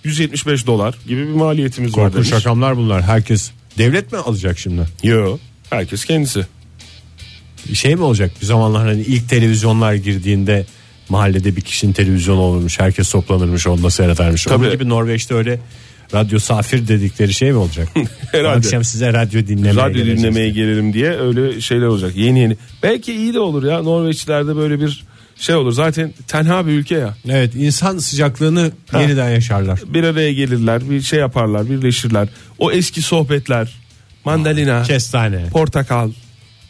175 0.05 0.67
dolar 0.67 0.95
gibi 1.09 1.29
bir 1.29 1.33
maliyetimiz 1.33 1.99
var 1.99 2.05
Korkunç 2.05 2.31
demiş. 2.31 2.33
rakamlar 2.33 2.77
bunlar. 2.77 3.03
Herkes 3.03 3.51
devlet 3.79 4.13
mi 4.13 4.19
alacak 4.19 4.59
şimdi? 4.59 4.83
Yo. 5.03 5.39
Herkes 5.71 6.05
kendisi. 6.05 6.47
Şey 7.75 7.97
mi 7.97 8.03
olacak 8.03 8.33
bir 8.41 8.47
zamanlar 8.47 8.87
hani 8.87 9.01
ilk 9.01 9.29
televizyonlar 9.29 9.95
girdiğinde 9.95 10.67
mahallede 11.09 11.57
bir 11.57 11.61
kişinin 11.61 11.93
televizyonu 11.93 12.41
olurmuş. 12.41 12.81
Herkes 12.81 13.11
toplanırmış 13.11 13.67
onda 13.67 13.91
seyredermiş. 13.91 14.45
Tabii. 14.45 14.65
Onun 14.65 14.73
gibi 14.73 14.89
Norveç'te 14.89 15.35
öyle 15.35 15.61
radyo 16.15 16.39
safir 16.39 16.89
dedikleri 16.89 17.35
şey 17.35 17.53
mi 17.53 17.59
olacak? 17.59 17.89
Herhalde. 18.33 18.67
Akşam 18.67 18.85
size 18.85 19.13
radyo 19.13 19.47
dinlemeye 19.47 19.77
Radyo 19.77 20.05
dinlemeye 20.05 20.51
gelelim 20.51 20.93
diye 20.93 21.11
öyle 21.11 21.61
şeyler 21.61 21.87
olacak. 21.87 22.17
Yeni 22.17 22.41
yeni. 22.41 22.57
Belki 22.83 23.13
iyi 23.15 23.35
de 23.35 23.41
olur 23.41 23.65
ya. 23.65 23.83
Norveçlilerde 23.83 24.57
böyle 24.57 24.81
bir 24.81 25.05
şey 25.37 25.55
olur. 25.55 25.73
Zaten 25.73 26.13
tenha 26.29 26.67
bir 26.67 26.73
ülke 26.73 26.95
ya. 26.95 27.15
Evet 27.29 27.55
insan 27.55 27.99
sıcaklığını 27.99 28.73
yeniden 28.95 29.31
yaşarlar. 29.31 29.81
Bir 29.87 30.05
araya 30.05 30.33
gelirler, 30.33 30.91
bir 30.91 31.01
şey 31.03 31.19
yaparlar, 31.19 31.71
birleşirler. 31.71 32.29
O 32.59 32.73
eski 32.73 33.03
sohbetler, 33.03 33.77
mandalina, 34.25 34.83
Kestane. 34.83 35.47
portakal 35.53 36.11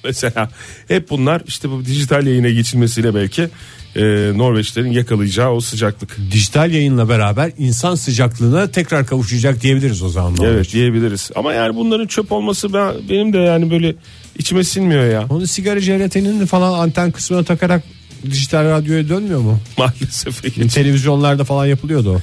mesela 0.05 0.51
hep 0.89 1.11
bunlar 1.11 1.43
işte 1.47 1.71
bu 1.71 1.85
dijital 1.85 2.27
yayına 2.27 2.49
geçilmesiyle 2.49 3.15
belki 3.15 3.49
e, 3.97 4.03
Norveçlerin 4.39 4.93
yakalayacağı 4.93 5.51
o 5.51 5.61
sıcaklık. 5.61 6.17
Dijital 6.33 6.71
yayınla 6.73 7.09
beraber 7.09 7.53
insan 7.59 7.95
sıcaklığına 7.95 8.71
tekrar 8.71 9.07
kavuşacak 9.07 9.63
diyebiliriz 9.63 10.03
o 10.03 10.09
zaman. 10.09 10.37
Norveç. 10.37 10.49
Evet 10.55 10.73
diyebiliriz. 10.73 11.31
Ama 11.37 11.53
yani 11.53 11.77
bunların 11.77 12.07
çöp 12.07 12.33
olması 12.33 12.73
ben, 12.73 12.95
benim 13.11 13.33
de 13.33 13.39
yani 13.39 13.71
böyle 13.71 13.95
içime 14.39 14.65
sinmiyor 14.65 15.05
ya. 15.05 15.27
Onu 15.31 15.47
sigara 15.47 15.81
jelatinini 15.81 16.47
falan 16.47 16.79
anten 16.79 17.11
kısmına 17.11 17.43
takarak 17.43 17.83
dijital 18.25 18.65
radyoya 18.65 19.09
dönmüyor 19.09 19.41
mu? 19.41 19.61
Maalesef. 19.79 20.73
Televizyonlarda 20.75 21.45
falan 21.45 21.67
yapılıyordu 21.67 22.15
o. 22.15 22.21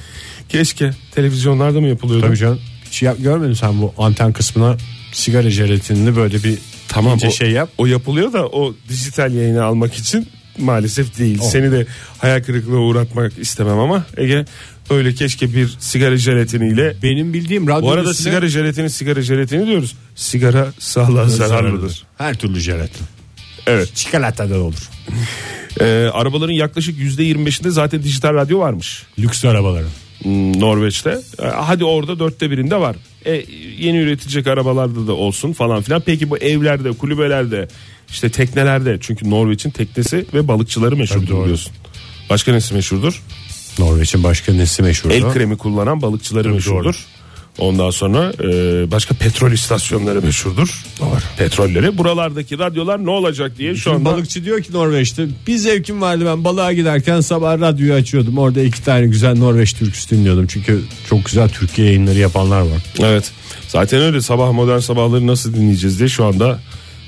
Keşke 0.48 0.90
televizyonlarda 1.14 1.80
mı 1.80 1.88
yapılıyordu? 1.88 2.26
Tabii 2.26 2.36
canım. 2.36 2.60
Hiç 2.84 3.02
yap, 3.02 3.16
görmedin 3.20 3.52
sen 3.52 3.82
bu 3.82 3.94
anten 3.98 4.32
kısmına 4.32 4.76
sigara 5.12 5.50
jelatinini 5.50 6.16
böyle 6.16 6.44
bir 6.44 6.58
Tamam 6.88 7.18
o, 7.26 7.30
şey 7.30 7.50
yap. 7.50 7.70
o 7.78 7.86
yapılıyor 7.86 8.32
da 8.32 8.46
o 8.46 8.74
dijital 8.88 9.34
yayını 9.34 9.64
almak 9.64 9.94
için 9.94 10.28
maalesef 10.58 11.18
değil. 11.18 11.38
Oh. 11.42 11.50
Seni 11.50 11.72
de 11.72 11.86
hayal 12.18 12.42
kırıklığına 12.42 12.80
uğratmak 12.80 13.38
istemem 13.38 13.78
ama 13.78 14.06
Ege 14.16 14.44
öyle 14.90 15.14
keşke 15.14 15.54
bir 15.54 15.76
sigara 15.78 16.16
jelatiniyle 16.16 16.96
Benim 17.02 17.32
bildiğim 17.34 17.68
radyo 17.68 17.82
bu 17.82 17.90
arada 17.92 18.10
üstüne- 18.10 18.24
sigara 18.24 18.48
jelatini 18.48 18.90
sigara 18.90 19.22
jelatini 19.22 19.66
diyoruz. 19.66 19.94
Sigara 20.14 20.72
sağlığa 20.78 21.28
zararlıdır. 21.28 22.04
Her 22.18 22.34
türlü 22.38 22.60
jelatin. 22.60 23.06
Evet. 23.66 23.94
Çikolata 23.94 24.50
da 24.50 24.58
olur. 24.58 24.90
Ee, 25.80 25.84
arabaların 26.12 26.52
yaklaşık 26.52 26.98
%25'inde 26.98 27.70
zaten 27.70 28.02
dijital 28.02 28.34
radyo 28.34 28.58
varmış. 28.58 29.02
Lüks 29.18 29.44
arabaları. 29.44 29.86
Hmm, 30.22 30.60
Norveç'te. 30.60 31.18
Ee, 31.42 31.46
hadi 31.46 31.84
orada 31.84 32.18
dörtte 32.18 32.50
birinde 32.50 32.76
var. 32.80 32.96
E, 33.26 33.44
yeni 33.78 33.98
üretilecek 33.98 34.46
arabalarda 34.46 35.06
da 35.06 35.12
olsun 35.12 35.52
falan 35.52 35.82
filan. 35.82 36.02
Peki 36.06 36.30
bu 36.30 36.38
evlerde, 36.38 36.92
kulübelerde, 36.92 37.68
işte 38.10 38.30
teknelerde 38.30 38.98
çünkü 39.00 39.30
Norveç'in 39.30 39.70
teknesi 39.70 40.26
ve 40.34 40.48
balıkçıları 40.48 40.96
meşhurdur 40.96 41.28
doğru. 41.28 41.42
biliyorsun. 41.42 41.72
Başka 42.30 42.52
nesi 42.52 42.74
meşhurdur? 42.74 43.22
Norveç'in 43.78 44.24
başka 44.24 44.52
nesi 44.52 44.82
meşhur? 44.82 45.10
El 45.10 45.32
kremi 45.32 45.56
kullanan 45.56 46.02
balıkçıları 46.02 46.48
meşhurdur. 46.48 47.06
Ondan 47.58 47.90
sonra 47.90 48.32
e, 48.40 48.46
başka 48.90 49.14
petrol 49.14 49.52
istasyonları 49.52 50.22
meşhurdur. 50.22 50.84
Doğru. 51.00 51.18
Petrolleri. 51.38 51.98
Buralardaki 51.98 52.58
radyolar 52.58 53.04
ne 53.06 53.10
olacak 53.10 53.52
diye 53.58 53.74
şu 53.74 53.80
Şimdi 53.80 53.96
anda 53.96 54.12
balıkçı 54.12 54.44
diyor 54.44 54.62
ki 54.62 54.72
Norveç'te 54.72 55.26
bir 55.46 55.56
zevkim 55.56 56.00
vardı 56.00 56.24
ben 56.26 56.44
balığa 56.44 56.72
giderken 56.72 57.20
sabah 57.20 57.60
radyoyu 57.60 57.92
açıyordum. 57.92 58.38
Orada 58.38 58.60
iki 58.60 58.84
tane 58.84 59.06
güzel 59.06 59.38
Norveç 59.38 59.72
türküsü 59.72 60.10
dinliyordum. 60.16 60.46
Çünkü 60.46 60.82
çok 61.08 61.24
güzel 61.24 61.48
Türkiye 61.48 61.86
yayınları 61.86 62.18
yapanlar 62.18 62.60
var. 62.60 62.82
Evet. 63.00 63.32
Zaten 63.68 64.00
öyle 64.00 64.20
sabah 64.20 64.52
modern 64.52 64.78
sabahları 64.78 65.26
nasıl 65.26 65.54
dinleyeceğiz 65.54 65.98
diye 65.98 66.08
şu 66.08 66.24
anda 66.24 66.58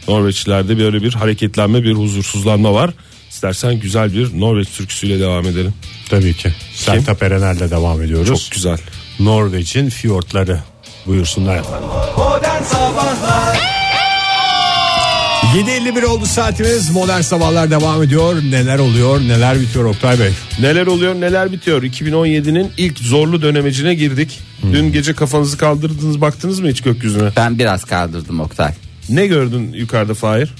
Norveçlilerde 0.09 0.79
böyle 0.79 1.03
bir 1.03 1.15
hareketlenme, 1.15 1.83
bir 1.83 1.93
huzursuzlanma 1.93 2.75
var. 2.75 2.91
İstersen 3.31 3.81
güzel 3.81 4.15
bir 4.15 4.41
Norveç 4.41 4.69
türküsüyle 4.69 5.21
devam 5.21 5.47
edelim. 5.47 5.75
Tabii 6.09 6.35
ki. 6.35 6.53
Sertab 6.75 7.23
Erener'le 7.23 7.71
devam 7.71 8.03
ediyoruz. 8.03 8.29
Çok 8.29 8.51
güzel. 8.51 8.79
Norveç'in 9.21 9.89
fiyortları 9.89 10.61
buyursunlar 11.07 11.57
efendim. 11.57 11.89
Modern 12.17 12.63
Sabahlar 12.63 13.79
7.51 15.57 16.05
oldu 16.05 16.27
saatimiz 16.27 16.91
modern 16.91 17.21
sabahlar 17.21 17.71
devam 17.71 18.03
ediyor 18.03 18.43
neler 18.51 18.79
oluyor 18.79 19.21
neler 19.21 19.61
bitiyor 19.61 19.85
Oktay 19.85 20.21
Bey 20.21 20.31
Neler 20.61 20.87
oluyor 20.87 21.15
neler 21.15 21.53
bitiyor 21.53 21.83
2017'nin 21.83 22.73
ilk 22.77 22.99
zorlu 22.99 23.43
dönemecine 23.43 23.95
girdik 23.95 24.41
Dün 24.73 24.93
gece 24.93 25.15
kafanızı 25.15 25.59
kaldırdınız 25.59 26.21
baktınız 26.21 26.61
mı 26.61 26.69
hiç 26.69 26.81
gökyüzüne 26.81 27.31
Ben 27.37 27.59
biraz 27.59 27.85
kaldırdım 27.85 28.41
Oktay. 28.41 28.73
Ne 29.09 29.27
gördün 29.27 29.73
yukarıda 29.73 30.15
Fahir 30.15 30.55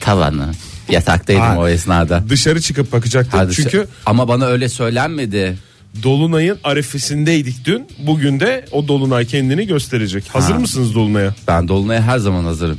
Tavanı. 0.00 0.50
Yataktaydım 0.90 1.42
Ha. 1.42 1.58
o 1.58 1.68
esnada. 1.68 2.24
Dışarı 2.28 2.60
çıkıp 2.60 2.92
bakacaktın 2.92 3.38
Hadi 3.38 3.54
çünkü 3.54 3.88
ama 4.06 4.28
bana 4.28 4.46
öyle 4.46 4.68
söylenmedi. 4.68 5.58
Dolunay'ın 6.02 6.58
arefesindeydik 6.64 7.64
dün 7.64 7.86
Bugün 8.06 8.40
de 8.40 8.64
o 8.72 8.88
Dolunay 8.88 9.26
kendini 9.26 9.66
gösterecek 9.66 10.24
Hazır 10.28 10.52
Ha. 10.54 10.58
mısınız 10.60 10.94
Dolunay'a 10.94 11.34
Ben 11.48 11.68
Dolunay'a 11.68 12.02
her 12.02 12.18
zaman 12.18 12.44
hazırım. 12.44 12.78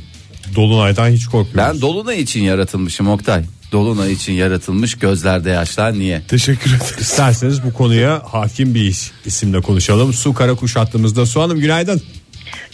Dolunay'dan 0.56 1.08
hiç 1.10 1.26
korkmuyoruz. 1.26 1.74
Ben 1.74 1.80
Dolunay 1.80 2.20
için 2.20 2.42
yaratılmışım 2.42 3.08
Oktay. 3.08 3.44
Dolunay 3.72 4.12
için 4.12 4.32
yaratılmış 4.32 4.94
gözlerde 4.94 5.50
yaşlar 5.50 5.92
niye? 5.98 6.22
Teşekkür 6.28 6.70
ederiz 6.70 6.94
İsterseniz 7.00 7.62
bu 7.64 7.72
konuya 7.72 8.22
hakim 8.30 8.74
bir 8.74 8.90
is- 8.92 9.10
isimle 9.26 9.60
konuşalım. 9.60 10.12
Su 10.12 10.34
Karakuş 10.34 10.76
hattımızda. 10.76 11.26
Su 11.26 11.40
Hanım 11.40 11.58
günaydın. 11.60 12.02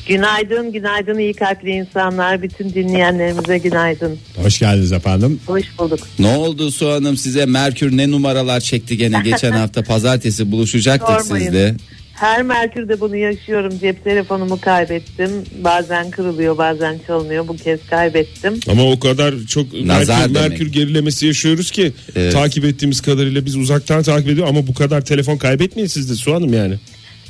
Günaydın, 0.09 0.73
günaydın 0.73 1.19
iyi 1.19 1.35
kalpli 1.35 1.71
insanlar. 1.71 2.43
Bütün 2.43 2.71
dinleyenlerimize 2.75 3.59
günaydın. 3.59 4.19
Hoş 4.43 4.59
geldiniz 4.59 4.93
efendim. 4.93 5.41
Hoş 5.47 5.65
bulduk. 5.79 5.99
Ne 6.19 6.37
oldu 6.37 6.71
Su 6.71 6.91
Hanım 6.91 7.17
size 7.17 7.47
Merkür 7.47 7.97
ne 7.97 8.11
numaralar 8.11 8.61
çekti 8.61 8.97
gene 8.97 9.21
geçen 9.25 9.53
hafta 9.63 9.83
pazartesi 9.83 10.53
buluşacaktık 10.53 11.21
Sormayın. 11.21 11.45
sizle. 11.47 11.75
Her 12.15 12.43
Merkür'de 12.43 13.01
bunu 13.01 13.17
yaşıyorum. 13.17 13.79
Cep 13.81 14.05
telefonumu 14.05 14.61
kaybettim. 14.61 15.31
Bazen 15.65 16.11
kırılıyor, 16.11 16.59
bazen 16.59 17.01
çalınıyor. 17.07 17.49
Bu 17.49 17.57
kez 17.57 17.81
kaybettim. 17.91 18.61
Ama 18.71 18.85
o 18.91 19.01
kadar 19.01 19.35
çok 19.49 19.73
Nazar 19.85 20.19
Merkür, 20.19 20.35
demek. 20.35 20.51
Merkür 20.51 20.73
gerilemesi 20.73 21.27
yaşıyoruz 21.27 21.71
ki 21.71 21.93
Evet. 22.17 22.33
takip 22.33 22.65
ettiğimiz 22.65 23.01
kadarıyla 23.01 23.45
biz 23.47 23.57
uzaktan 23.57 24.03
takip 24.03 24.29
ediyor 24.29 24.49
ama 24.49 24.67
bu 24.67 24.75
kadar 24.75 25.05
telefon 25.05 25.37
kaybetmeyin 25.37 25.89
siz 25.89 26.11
de 26.11 26.15
Su 26.15 26.35
Hanım 26.35 26.53
yani. 26.55 26.75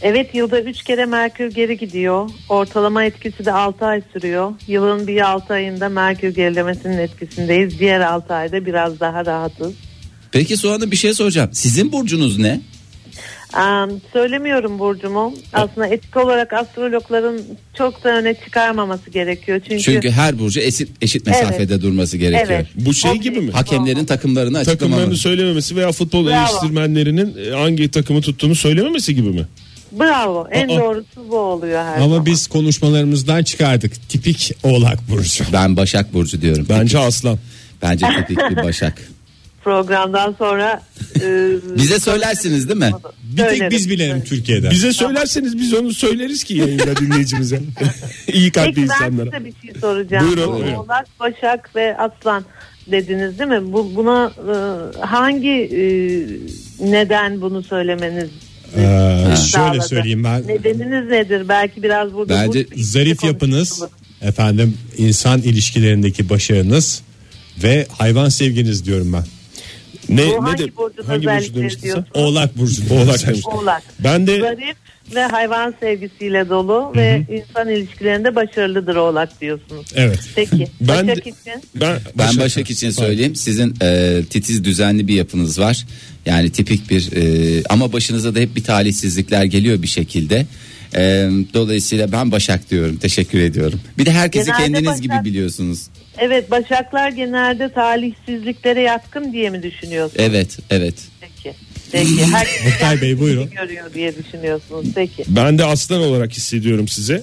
Evet 0.02 0.34
yılda 0.34 0.60
3 0.60 0.82
kere 0.82 1.06
Merkür 1.06 1.50
geri 1.54 1.78
gidiyor. 1.78 2.30
Ortalama 2.48 3.04
etkisi 3.04 3.44
de 3.44 3.52
6 3.52 3.84
ay 3.84 4.02
sürüyor. 4.12 4.52
Yılın 4.66 5.06
bir 5.06 5.20
6 5.20 5.54
ayında 5.54 5.88
Merkür 5.88 6.34
gerilemesinin 6.34 6.98
etkisindeyiz. 6.98 7.78
Diğer 7.78 8.00
6 8.00 8.34
ayda 8.34 8.66
biraz 8.66 9.00
daha 9.00 9.26
rahatız. 9.26 9.72
Peki 10.32 10.56
Su 10.56 10.70
Hanım 10.70 10.90
bir 10.90 10.96
şey 10.96 11.14
soracağım. 11.14 11.50
Sizin 11.52 11.92
burcunuz 11.92 12.38
ne? 12.38 12.60
Ee, 13.56 13.60
söylemiyorum 14.12 14.78
burcumu. 14.78 15.34
Aslında 15.52 15.86
etik 15.86 16.16
olarak 16.16 16.52
astrologların 16.52 17.40
çok 17.78 18.04
da 18.04 18.08
öne 18.18 18.34
çıkarmaması 18.34 19.10
gerekiyor. 19.10 19.60
Çünkü, 19.68 19.82
Çünkü 19.82 20.10
her 20.10 20.38
burcu 20.38 20.60
eşit, 20.60 20.88
eşit 21.02 21.26
mesafede 21.26 21.82
durması 21.82 22.16
gerekiyor. 22.16 22.46
evet. 22.50 22.66
Bu 22.74 22.94
şey 22.94 23.10
O- 23.10 23.14
gibi 23.14 23.40
mi? 23.40 23.50
Hakemlerin 23.52 24.04
takımlarını 24.04 24.58
açıklamamı. 24.58 24.78
Takımlarını 24.94 25.16
söylememesi 25.16 25.76
veya 25.76 25.92
futbol 25.92 26.26
Bravo. 26.26 26.34
eleştirmenlerinin 26.34 27.36
e, 27.46 27.50
hangi 27.50 27.90
takımı 27.90 28.20
tuttuğunu 28.20 28.54
söylememesi 28.54 29.14
gibi 29.14 29.28
mi? 29.28 29.46
Bravo. 29.92 30.48
En 30.50 30.68
Aa. 30.68 30.80
doğrusu 30.80 31.28
bu 31.30 31.36
oluyor 31.38 31.84
her 31.84 31.96
Ama 31.96 32.08
zaman. 32.08 32.26
biz 32.26 32.46
konuşmalarımızdan 32.46 33.42
çıkardık. 33.42 34.08
Tipik 34.08 34.52
oğlak 34.62 34.98
burcu. 35.10 35.44
Ben 35.52 35.76
Başak 35.76 36.14
Burcu 36.14 36.40
diyorum. 36.42 36.66
Bence 36.68 36.98
aslan. 36.98 37.38
Bence 37.82 38.06
tipik 38.18 38.38
bir 38.50 38.56
Başak. 38.56 39.02
programdan 39.64 40.34
sonra 40.38 40.82
e, 41.16 41.50
Bize 41.78 41.98
söylersiniz 42.00 42.68
değil 42.68 42.78
mi? 42.78 42.90
Bir 43.22 43.42
tek 43.42 43.70
biz 43.70 43.90
bilelim 43.90 44.24
Türkiye'de. 44.24 44.70
Bize 44.70 44.92
söylerseniz 44.92 45.58
biz 45.58 45.74
onu 45.74 45.92
söyleriz 45.92 46.44
ki 46.44 46.54
yayında 46.54 46.96
dinleyicimize. 46.96 47.60
İyi 48.32 48.52
kalpli 48.52 48.74
Peki 48.74 48.88
ben 48.88 48.94
insanlara. 49.06 49.24
size 49.38 49.44
bir 49.44 49.54
şey 49.72 49.80
soracağım. 49.80 50.26
Buyurun, 50.26 50.52
Bu 50.52 50.56
buyurun. 50.56 50.74
Oğlak, 50.74 51.06
Başak 51.20 51.76
ve 51.76 51.96
Aslan 51.98 52.44
dediniz 52.90 53.38
değil 53.38 53.50
mi? 53.50 53.72
Bu 53.72 53.92
buna 53.96 54.30
e, 54.36 54.56
hangi 55.00 55.50
e, 55.50 55.82
neden 56.90 57.40
bunu 57.40 57.62
söylemeniz 57.62 58.30
Ee, 58.76 58.80
şöyle 59.26 59.36
sağladı? 59.36 59.88
söyleyeyim 59.88 60.24
ben. 60.24 60.48
Nedeniniz 60.48 61.10
nedir? 61.10 61.48
Belki 61.48 61.82
biraz 61.82 62.12
burada 62.12 62.34
Bence 62.34 62.60
bilgisi 62.70 62.90
Zarif 62.90 63.24
yapınız, 63.24 63.82
efendim 64.22 64.78
insan 64.98 65.42
ilişkilerindeki 65.42 66.28
başarınız 66.28 67.02
ve 67.62 67.86
hayvan 67.98 68.28
sevginiz 68.28 68.84
diyorum 68.84 69.12
ben. 69.12 69.24
Ne, 70.08 70.26
Bu 70.26 70.30
ne 70.30 70.38
hangi 70.38 70.64
de, 70.64 70.76
burcun 70.76 71.02
hangi 71.04 71.26
burcu 71.26 71.54
demiştin 71.54 71.92
sen? 71.92 72.04
Oğlak 72.14 72.58
burcu. 72.58 72.82
Oğlak 72.94 73.26
demiş. 73.26 73.40
Oğlak. 73.46 73.82
Ben 74.00 74.26
de 74.26 74.40
Zarif 74.40 74.76
ve 75.14 75.20
hayvan 75.24 75.74
sevgisiyle 75.80 76.48
dolu 76.48 76.92
ve 76.96 77.22
insan 77.30 77.68
ilişkilerinde 77.68 78.34
başarılıdır 78.34 78.96
oğlak 78.96 79.40
diyorsunuz. 79.40 79.86
Evet. 79.94 80.20
Peki. 80.34 80.66
Ben 80.80 81.08
Başak 81.08 81.26
için 81.26 81.34
ben, 81.74 81.98
Ben 82.18 82.38
Başak 82.38 82.70
için 82.70 82.90
söyleyeyim. 82.90 83.36
Sizin 83.36 83.74
e, 83.82 84.20
titiz 84.30 84.64
düzenli 84.64 85.08
bir 85.08 85.14
yapınız 85.14 85.58
var. 85.60 85.86
Yani 86.26 86.50
tipik 86.52 86.90
bir 86.90 87.12
e, 87.16 87.62
ama 87.68 87.92
başınıza 87.92 88.34
da 88.34 88.38
hep 88.38 88.56
bir 88.56 88.64
talihsizlikler 88.64 89.44
geliyor 89.44 89.82
bir 89.82 89.86
şekilde. 89.86 90.46
E, 90.96 91.28
dolayısıyla 91.54 92.12
ben 92.12 92.32
Başak 92.32 92.70
diyorum. 92.70 92.96
Teşekkür 92.96 93.40
ediyorum. 93.40 93.80
Bir 93.98 94.06
de 94.06 94.10
herkesi 94.10 94.46
Genelde 94.46 94.62
kendiniz 94.62 94.86
Başak- 94.86 95.02
gibi 95.02 95.24
biliyorsunuz. 95.24 95.86
Evet 96.18 96.50
Başaklar 96.50 97.10
genelde 97.10 97.72
talihsizliklere 97.72 98.80
yatkın 98.80 99.32
diye 99.32 99.50
mi 99.50 99.62
düşünüyorsunuz? 99.62 100.24
Evet, 100.28 100.58
evet. 100.70 100.94
Peki. 101.20 101.56
Peki. 101.92 102.24
Herkes 102.32 102.74
Oktay 102.74 103.02
Bey, 103.02 103.18
buyurun. 103.20 103.50
görüyor 103.50 103.94
diye 103.94 104.14
düşünüyorsunuz. 104.24 104.86
Peki. 104.94 105.24
ben 105.28 105.58
de 105.58 105.64
aslan 105.64 106.00
olarak 106.00 106.32
hissediyorum 106.32 106.88
size. 106.88 107.22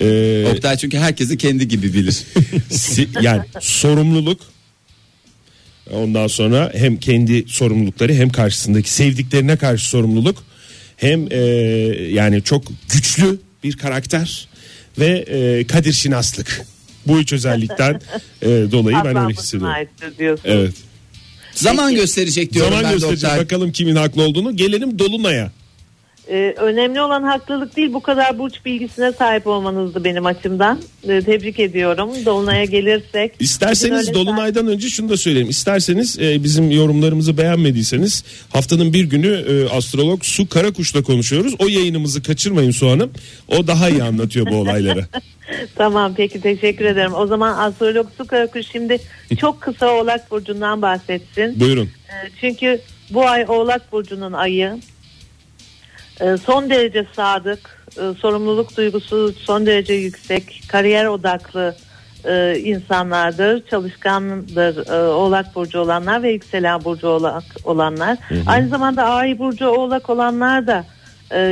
Ee, 0.00 0.46
Oktay 0.52 0.76
çünkü 0.76 0.98
herkesi 0.98 1.38
kendi 1.38 1.68
gibi 1.68 1.94
bilir. 1.94 2.12
si- 2.70 3.08
yani 3.22 3.42
sorumluluk 3.60 4.40
ondan 5.92 6.26
sonra 6.26 6.72
hem 6.74 6.96
kendi 6.96 7.44
sorumlulukları 7.48 8.14
hem 8.14 8.28
karşısındaki 8.30 8.90
sevdiklerine 8.90 9.56
karşı 9.56 9.88
sorumluluk 9.88 10.44
hem 10.96 11.26
e, 11.32 11.36
yani 12.12 12.42
çok 12.42 12.62
güçlü 12.94 13.38
bir 13.64 13.76
karakter 13.76 14.48
ve 14.98 15.06
e, 15.18 15.66
kadir 15.66 15.92
şinaslık 15.92 16.62
bu 17.06 17.20
üç 17.20 17.32
özellikten 17.32 18.00
e, 18.42 18.46
dolayı 18.48 18.96
ben 18.96 19.06
öyle 19.06 19.18
Aslan 19.18 19.30
hissediyorum. 19.30 19.74
aittir 19.74 20.18
diyorsunuz. 20.18 20.54
Evet. 20.54 20.74
Zaman 21.56 21.94
gösterecek 21.94 22.52
diyorum 22.52 22.72
Zaman 22.72 22.84
ben 22.84 22.92
gösterecek 22.92 23.30
Oktay. 23.30 23.44
bakalım 23.44 23.72
kimin 23.72 23.96
haklı 23.96 24.22
olduğunu. 24.22 24.56
Gelelim 24.56 24.98
Dolunay'a. 24.98 25.52
Ee, 26.30 26.54
önemli 26.56 27.00
olan 27.00 27.22
haklılık 27.22 27.76
değil 27.76 27.92
bu 27.92 28.02
kadar 28.02 28.38
burç 28.38 28.54
bilgisine 28.64 29.12
sahip 29.12 29.46
olmanızdı 29.46 30.04
benim 30.04 30.26
açımdan. 30.26 30.80
Ee, 31.08 31.22
tebrik 31.22 31.60
ediyorum. 31.60 32.10
Dolunay'a 32.26 32.64
gelirsek. 32.64 33.32
İsterseniz 33.40 34.14
Dolunay'dan 34.14 34.66
önce 34.66 34.88
şunu 34.88 35.08
da 35.08 35.16
söyleyeyim. 35.16 35.50
İsterseniz 35.50 36.18
e, 36.18 36.44
bizim 36.44 36.70
yorumlarımızı 36.70 37.38
beğenmediyseniz 37.38 38.24
haftanın 38.48 38.92
bir 38.92 39.04
günü 39.04 39.44
e, 39.48 39.68
astrolog 39.76 40.24
Su 40.24 40.48
Karakuş'la 40.48 41.02
konuşuyoruz. 41.02 41.54
O 41.58 41.66
yayınımızı 41.66 42.22
kaçırmayın 42.22 42.70
Su 42.70 42.90
Hanım. 42.90 43.10
O 43.48 43.66
daha 43.66 43.88
iyi 43.90 44.02
anlatıyor 44.02 44.46
bu 44.46 44.56
olayları. 44.56 45.06
Tamam 45.74 46.14
peki 46.16 46.40
teşekkür 46.40 46.84
ederim. 46.84 47.14
O 47.14 47.26
zaman 47.26 47.58
astrolog 47.58 48.06
Su 48.18 48.26
Karakuş 48.26 48.66
şimdi 48.66 48.98
çok 49.40 49.60
kısa 49.60 49.94
Oğlak 49.94 50.30
Burcu'ndan 50.30 50.82
bahsetsin. 50.82 51.60
Buyurun. 51.60 51.90
Ee, 52.08 52.30
Çünkü 52.40 52.80
bu 53.10 53.26
ay 53.28 53.44
Oğlak 53.48 53.92
Burcu'nun 53.92 54.32
ayı. 54.32 54.78
Ee, 56.20 56.36
Son 56.46 56.70
derece 56.70 57.06
sadık, 57.16 57.76
e, 57.98 58.14
sorumluluk 58.20 58.76
duygusu 58.76 59.32
son 59.32 59.66
derece 59.66 59.94
yüksek, 59.94 60.62
kariyer 60.68 61.06
odaklı 61.06 61.76
e, 62.24 62.58
insanlardır, 62.58 63.66
çalışkandır 63.66 64.88
e, 64.90 65.08
Oğlak 65.08 65.54
Burcu 65.54 65.80
olanlar 65.80 66.22
ve 66.22 66.30
yükselen 66.30 66.84
Burcu 66.84 67.08
Oğlak 67.08 67.44
olanlar. 67.64 68.18
Aynı 68.46 68.68
zamanda 68.68 69.04
Ay 69.04 69.38
Burcu 69.38 69.68
Oğlak 69.68 70.10
olanlar 70.10 70.66
da 70.66 70.84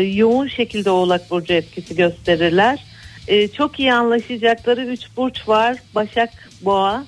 yoğun 0.00 0.48
şekilde 0.48 0.90
Oğlak 0.90 1.30
Burcu 1.30 1.52
etkisi 1.54 1.96
gösterirler. 1.96 2.84
E, 3.28 3.48
çok 3.48 3.80
iyi 3.80 3.92
anlaşacakları 3.92 4.84
üç 4.84 5.00
burç 5.16 5.48
var. 5.48 5.76
Başak, 5.94 6.30
Boğa 6.62 7.04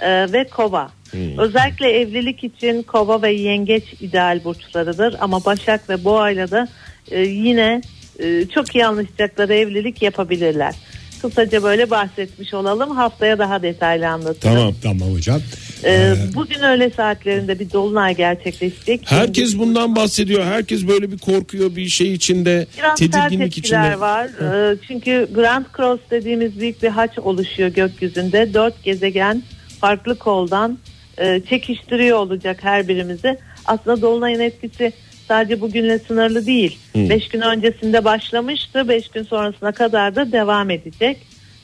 e, 0.00 0.32
ve 0.32 0.44
Kova. 0.44 0.90
Özellikle 1.38 1.90
evlilik 2.00 2.44
için 2.44 2.82
Kova 2.82 3.22
ve 3.22 3.32
Yengeç 3.32 3.84
ideal 4.00 4.44
burçlarıdır 4.44 5.16
ama 5.20 5.44
Başak 5.44 5.90
ve 5.90 6.04
Boğa 6.04 6.30
ile 6.30 6.50
de 6.50 6.66
e, 7.10 7.20
yine 7.20 7.80
e, 8.18 8.46
çok 8.54 8.74
iyi 8.74 8.86
anlaşacakları 8.86 9.54
evlilik 9.54 10.02
yapabilirler. 10.02 10.74
Kısaca 11.22 11.62
böyle 11.62 11.90
bahsetmiş 11.90 12.54
olalım. 12.54 12.90
Haftaya 12.90 13.38
daha 13.38 13.62
detaylı 13.62 14.08
anlatırım. 14.08 14.54
Tamam. 14.54 14.74
Tamam 14.82 15.14
hocam. 15.14 15.40
Ee, 15.86 16.14
bugün 16.34 16.60
öğle 16.60 16.90
saatlerinde 16.90 17.58
bir 17.58 17.72
dolunay 17.72 18.16
gerçekleşecek. 18.16 19.00
Herkes 19.04 19.58
bundan 19.58 19.96
bahsediyor. 19.96 20.44
Herkes 20.44 20.88
böyle 20.88 21.12
bir 21.12 21.18
korkuyor 21.18 21.76
bir 21.76 21.88
şey 21.88 22.12
içinde. 22.12 22.66
biraz 22.78 22.98
Tedirginlik 22.98 23.58
içinde. 23.58 24.00
var. 24.00 24.26
Ee, 24.26 24.76
çünkü 24.88 25.28
Grand 25.34 25.66
Cross 25.76 26.00
dediğimiz 26.10 26.60
büyük 26.60 26.82
bir 26.82 26.88
haç 26.88 27.18
oluşuyor 27.18 27.68
gökyüzünde. 27.68 28.54
Dört 28.54 28.82
gezegen 28.84 29.42
farklı 29.80 30.18
koldan 30.18 30.78
e, 31.18 31.40
çekiştiriyor 31.48 32.18
olacak 32.18 32.58
her 32.62 32.88
birimizi. 32.88 33.38
Aslında 33.64 34.02
dolunayın 34.02 34.40
etkisi 34.40 34.92
sadece 35.28 35.60
bugünle 35.60 35.98
sınırlı 35.98 36.46
değil. 36.46 36.78
Beş 36.96 37.28
gün 37.28 37.40
öncesinde 37.40 38.04
başlamıştı. 38.04 38.88
Beş 38.88 39.08
gün 39.08 39.22
sonrasına 39.22 39.72
kadar 39.72 40.16
da 40.16 40.32
devam 40.32 40.70
edecek. 40.70 41.16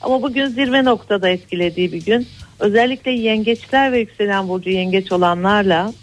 Ama 0.03 0.21
bugün 0.21 0.47
zirve 0.47 0.83
noktada 0.83 1.29
etkilediği 1.29 1.91
bir 1.91 2.05
gün. 2.05 2.27
Özellikle 2.59 3.11
yengeçler 3.11 3.91
ve 3.91 3.99
yükselen 3.99 4.47
burcu 4.47 4.69
yengeç 4.69 5.11
olanlarla 5.11 5.93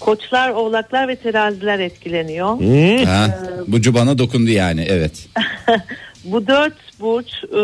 koçlar, 0.00 0.50
oğlaklar 0.50 1.08
ve 1.08 1.16
teraziler 1.16 1.78
etkileniyor. 1.78 2.60
Ha, 3.04 3.38
bucu 3.66 3.94
bana 3.94 4.18
dokundu 4.18 4.50
yani 4.50 4.86
evet. 4.88 5.28
Bu 6.24 6.46
dört 6.46 7.00
burç 7.00 7.26
e, 7.44 7.60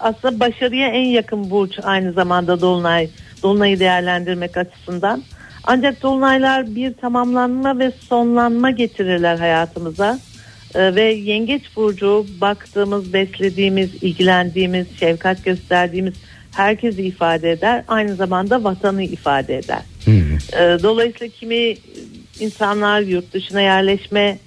aslında 0.00 0.40
başarıya 0.40 0.88
en 0.88 1.04
yakın 1.04 1.50
burç 1.50 1.78
aynı 1.82 2.12
zamanda 2.12 2.60
dolunay 2.60 3.08
dolunayı 3.42 3.80
değerlendirmek 3.80 4.56
açısından. 4.56 5.22
Ancak 5.64 6.02
dolunaylar 6.02 6.74
bir 6.74 6.94
tamamlanma 6.94 7.78
ve 7.78 7.92
sonlanma 8.08 8.70
getirirler 8.70 9.36
hayatımıza. 9.36 10.18
E, 10.74 10.94
ve 10.94 11.02
yengeç 11.02 11.62
burcu 11.76 12.26
baktığımız, 12.40 13.12
beslediğimiz, 13.12 13.94
ilgilendiğimiz, 14.02 14.86
şefkat 15.00 15.44
gösterdiğimiz 15.44 16.14
herkesi 16.52 17.02
ifade 17.02 17.50
eder. 17.50 17.84
Aynı 17.88 18.14
zamanda 18.14 18.64
vatanı 18.64 19.02
ifade 19.02 19.56
eder. 19.56 19.82
E, 20.52 20.82
dolayısıyla 20.82 21.32
kimi 21.40 21.74
insanlar 22.40 23.00
yurt 23.00 23.32
dışına 23.32 23.60
yerleşme 23.60 24.38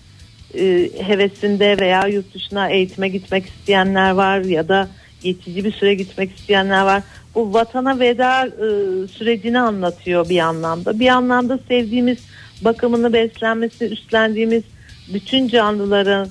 e, 0.53 0.89
hevesinde 1.07 1.77
veya 1.79 2.07
yurt 2.07 2.33
dışına 2.33 2.69
eğitime 2.69 3.09
gitmek 3.09 3.45
isteyenler 3.45 4.11
var 4.11 4.39
ya 4.39 4.67
da 4.67 4.89
geçici 5.23 5.63
bir 5.63 5.71
süre 5.71 5.93
gitmek 5.93 6.38
isteyenler 6.38 6.81
var. 6.81 7.03
Bu 7.35 7.53
vatana 7.53 7.99
veda 7.99 8.45
e, 8.45 8.67
sürecini 9.07 9.59
anlatıyor 9.59 10.29
bir 10.29 10.39
anlamda. 10.39 10.99
Bir 10.99 11.07
anlamda 11.07 11.59
sevdiğimiz 11.67 12.17
bakımını 12.61 13.13
beslenmesi 13.13 13.85
üstlendiğimiz 13.85 14.63
bütün 15.13 15.47
canlıların 15.47 16.29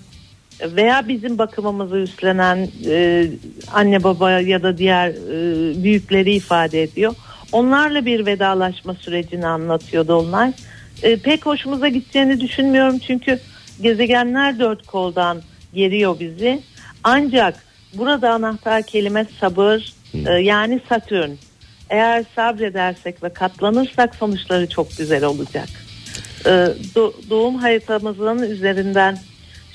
veya 0.63 1.09
bizim 1.09 1.39
bakımımızı 1.39 1.97
üstlenen 1.97 2.69
e, 2.87 3.27
anne 3.73 4.05
baba 4.05 4.31
ya 4.31 4.63
da 4.63 4.79
diğer 4.79 5.09
e, 5.09 5.83
büyükleri 5.83 6.35
ifade 6.35 6.83
ediyor. 6.83 7.15
Onlarla 7.53 8.07
bir 8.07 8.27
vedalaşma 8.27 8.95
sürecini 8.95 9.47
anlatıyor 9.47 10.09
Dolunay. 10.09 10.53
E, 11.03 11.17
pek 11.17 11.47
hoşumuza 11.47 11.89
gideceğini 11.89 12.41
düşünmüyorum 12.41 12.99
çünkü 12.99 13.39
gezegenler 13.83 14.59
dört 14.59 14.87
koldan 14.87 15.43
geriyor 15.75 16.21
bizi. 16.21 16.63
Ancak 17.05 17.65
burada 17.95 18.31
anahtar 18.31 18.83
kelime 18.83 19.27
sabır 19.41 19.93
e, 20.27 20.33
yani 20.33 20.81
Satürn. 20.89 21.31
Eğer 21.91 22.25
sabredersek 22.37 23.23
ve 23.23 23.29
katlanırsak 23.29 24.15
sonuçları 24.15 24.69
çok 24.69 24.97
güzel 24.97 25.25
olacak. 25.25 25.69
E, 26.47 26.51
do- 26.95 27.13
doğum 27.31 27.55
haritamızın 27.55 28.43
üzerinden 28.43 29.19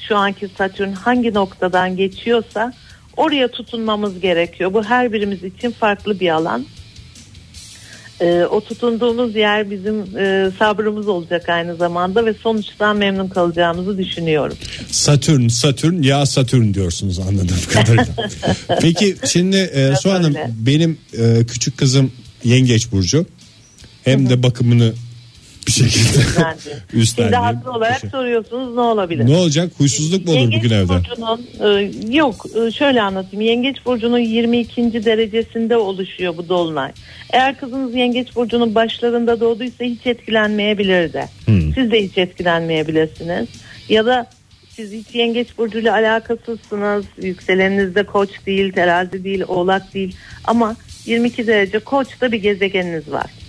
şu 0.07 0.17
anki 0.17 0.49
Satürn 0.57 0.91
hangi 0.93 1.33
noktadan 1.33 1.97
geçiyorsa 1.97 2.73
oraya 3.17 3.47
tutunmamız 3.47 4.19
gerekiyor. 4.19 4.73
Bu 4.73 4.83
her 4.83 5.13
birimiz 5.13 5.43
için 5.43 5.71
farklı 5.71 6.19
bir 6.19 6.29
alan. 6.29 6.65
E, 8.21 8.45
o 8.51 8.61
tutunduğumuz 8.61 9.35
yer 9.35 9.71
bizim 9.71 10.17
e, 10.17 10.51
sabrımız 10.59 11.07
olacak 11.07 11.49
aynı 11.49 11.75
zamanda 11.75 12.25
ve 12.25 12.33
sonuçtan 12.33 12.97
memnun 12.97 13.27
kalacağımızı 13.27 13.97
düşünüyorum. 13.97 14.57
Satürn, 14.91 15.47
Satürn 15.47 16.01
ya 16.01 16.25
Satürn 16.25 16.73
diyorsunuz 16.73 17.19
anladığım 17.19 17.57
kadarıyla. 17.73 18.29
Peki 18.81 19.15
şimdi 19.27 19.55
e, 19.55 19.95
Su 19.95 20.11
Hanım 20.11 20.35
benim 20.59 20.97
e, 21.17 21.45
küçük 21.45 21.77
kızım 21.77 22.11
Yengeç 22.43 22.91
Burcu. 22.91 23.25
Hem 24.03 24.29
de 24.29 24.43
bakımını 24.43 24.93
bir 25.67 25.71
şekilde 25.71 26.41
Yani. 26.41 27.05
Şimdi 27.05 27.35
haklı 27.35 27.71
olarak 27.71 28.01
soruyorsunuz 28.11 28.75
ne 28.75 28.81
olabilir? 28.81 29.25
Ne 29.25 29.37
olacak? 29.37 29.71
Huysuzluk 29.77 30.25
mu 30.25 30.31
olur 30.31 30.39
Yengeç 30.39 30.63
bugün 30.63 30.75
evde? 30.75 30.93
burcunun 30.93 31.47
e, 31.59 31.91
yok 32.15 32.45
e, 32.55 32.71
şöyle 32.71 33.01
anlatayım. 33.01 33.45
Yengeç 33.45 33.85
burcunun 33.85 34.19
22. 34.19 35.05
derecesinde 35.05 35.77
oluşuyor 35.77 36.37
bu 36.37 36.49
dolunay. 36.49 36.91
Eğer 37.33 37.57
kızınız 37.57 37.95
Yengeç 37.95 38.35
burcunun 38.35 38.75
başlarında 38.75 39.39
doğduysa 39.39 39.83
hiç 39.83 40.07
etkilenmeyebilir 40.07 41.13
de. 41.13 41.29
Hmm. 41.45 41.73
Siz 41.73 41.91
de 41.91 42.03
hiç 42.03 42.17
etkilenmeyebilirsiniz. 42.17 43.47
Ya 43.89 44.05
da 44.05 44.29
siz 44.69 44.91
hiç 44.91 45.15
Yengeç 45.15 45.57
burcuyla 45.57 45.93
alakasızsınız. 45.93 47.05
Yükseleniniz 47.21 48.05
Koç 48.11 48.29
değil, 48.45 48.71
Terazi 48.71 49.23
değil, 49.23 49.43
Oğlak 49.47 49.93
değil 49.93 50.15
ama 50.43 50.75
22 51.05 51.47
derece 51.47 51.79
Koç'ta 51.79 52.31
bir 52.31 52.37
gezegeniniz 52.37 53.11
var. 53.11 53.42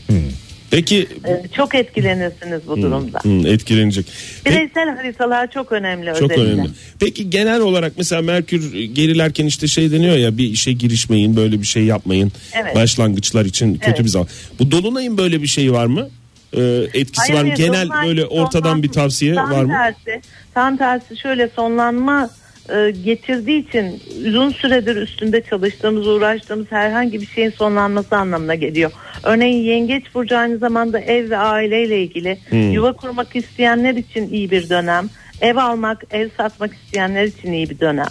Peki 0.74 1.08
E, 1.24 1.42
çok 1.56 1.74
etkilenirsiniz 1.74 2.60
bu 2.68 2.76
durumda. 2.82 3.18
hmm, 3.22 3.46
etkilenecek. 3.46 4.06
Peki, 4.44 4.56
Bireysel 4.56 4.96
haritalar 4.96 5.50
çok 5.50 5.72
önemli 5.72 6.06
çok 6.06 6.30
özellikle. 6.30 6.52
önemli. 6.52 6.68
Peki 7.00 7.30
genel 7.30 7.60
olarak 7.60 7.92
mesela 7.98 8.22
Merkür 8.22 8.74
gerilerken 8.74 9.46
işte 9.46 9.66
şey 9.66 9.92
deniyor 9.92 10.16
ya 10.16 10.38
bir 10.38 10.44
işe 10.44 10.72
girişmeyin 10.72 11.36
böyle 11.36 11.60
bir 11.60 11.66
şey 11.66 11.84
yapmayın. 11.84 12.32
Evet. 12.62 12.74
Başlangıçlar 12.76 13.44
için 13.44 13.74
kötü 13.74 13.86
Evet. 13.90 14.00
bir 14.04 14.08
zaman. 14.08 14.28
Bu 14.58 14.70
dolunayın 14.70 15.18
böyle 15.18 15.42
bir 15.42 15.46
şeyi 15.46 15.72
var 15.72 15.86
mı? 15.86 16.08
Ee, 16.56 16.62
etkisi 16.94 17.32
Hayır, 17.32 17.34
var 17.34 17.50
mı? 17.50 17.54
Genel 17.54 17.86
sonlan- 17.86 18.06
böyle 18.06 18.24
ortadan 18.26 18.82
bir 18.82 18.88
tavsiye 18.88 19.34
var 19.36 19.64
mı? 19.64 19.72
Tersi, 19.72 20.20
tam 20.54 20.76
tersi 20.76 21.16
şöyle 21.16 21.48
sonlanma 21.56 22.30
e, 22.68 22.90
getirdiği 23.04 23.68
için 23.68 24.02
uzun 24.28 24.50
süredir 24.50 24.96
üstünde 24.96 25.40
çalıştığımız, 25.40 26.06
uğraştığımız 26.06 26.66
herhangi 26.70 27.20
bir 27.20 27.26
şeyin 27.26 27.50
sonlanması 27.50 28.16
anlamına 28.16 28.54
geliyor. 28.54 28.92
Örneğin 29.22 29.62
Yengeç 29.62 30.14
Burcu 30.14 30.36
aynı 30.36 30.58
zamanda 30.58 30.98
ev 30.98 31.30
ve 31.30 31.36
aileyle 31.36 32.02
ilgili 32.02 32.38
Hmm. 32.48 32.70
yuva 32.70 32.92
kurmak 32.92 33.36
isteyenler 33.36 33.94
için 33.94 34.32
iyi 34.32 34.50
bir 34.50 34.68
dönem. 34.68 35.10
Ev 35.40 35.56
almak, 35.56 36.04
ev 36.10 36.28
satmak 36.36 36.74
isteyenler 36.74 37.24
için 37.24 37.52
iyi 37.52 37.70
bir 37.70 37.78
dönem. 37.80 38.06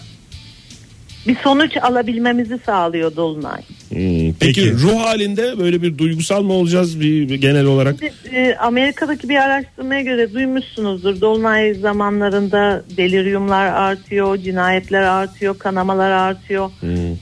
Bir 1.27 1.35
sonuç 1.43 1.77
alabilmemizi 1.81 2.59
sağlıyor 2.65 3.15
Dolunay. 3.15 3.61
Hmm, 3.89 4.33
Peki, 4.39 4.61
Peki. 4.61 4.73
ruh 4.73 4.99
halinde 4.99 5.59
böyle 5.59 5.81
bir 5.81 5.97
duygusal 5.97 6.43
mı 6.43 6.53
olacağız 6.53 6.99
bir, 7.01 7.29
bir 7.29 7.35
genel 7.35 7.65
olarak? 7.65 7.95
Şimdi, 7.99 8.35
e, 8.35 8.55
Amerika'daki 8.55 9.29
bir 9.29 9.35
araştırmaya 9.35 10.01
göre 10.01 10.33
duymuşsunuzdur. 10.33 11.21
Dolunay 11.21 11.73
zamanlarında 11.73 12.83
deliriumlar 12.97 13.65
artıyor, 13.65 14.37
cinayetler 14.37 15.01
artıyor, 15.01 15.59
kanamalar 15.59 16.11
artıyor, 16.11 16.71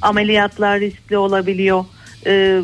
ameliyatlar 0.02 0.80
riskli 0.80 1.18
olabiliyor. 1.18 1.86
E, 2.26 2.62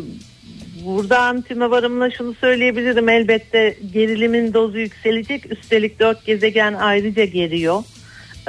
buradan 0.84 1.42
tüme 1.42 1.70
varımla 1.70 2.10
şunu 2.10 2.34
söyleyebilirim. 2.34 3.08
Elbette 3.08 3.76
gerilimin 3.92 4.54
dozu 4.54 4.78
yükselecek. 4.78 5.52
Üstelik 5.52 6.00
dört 6.00 6.26
gezegen 6.26 6.74
ayrıca 6.74 7.24
geriyor. 7.24 7.82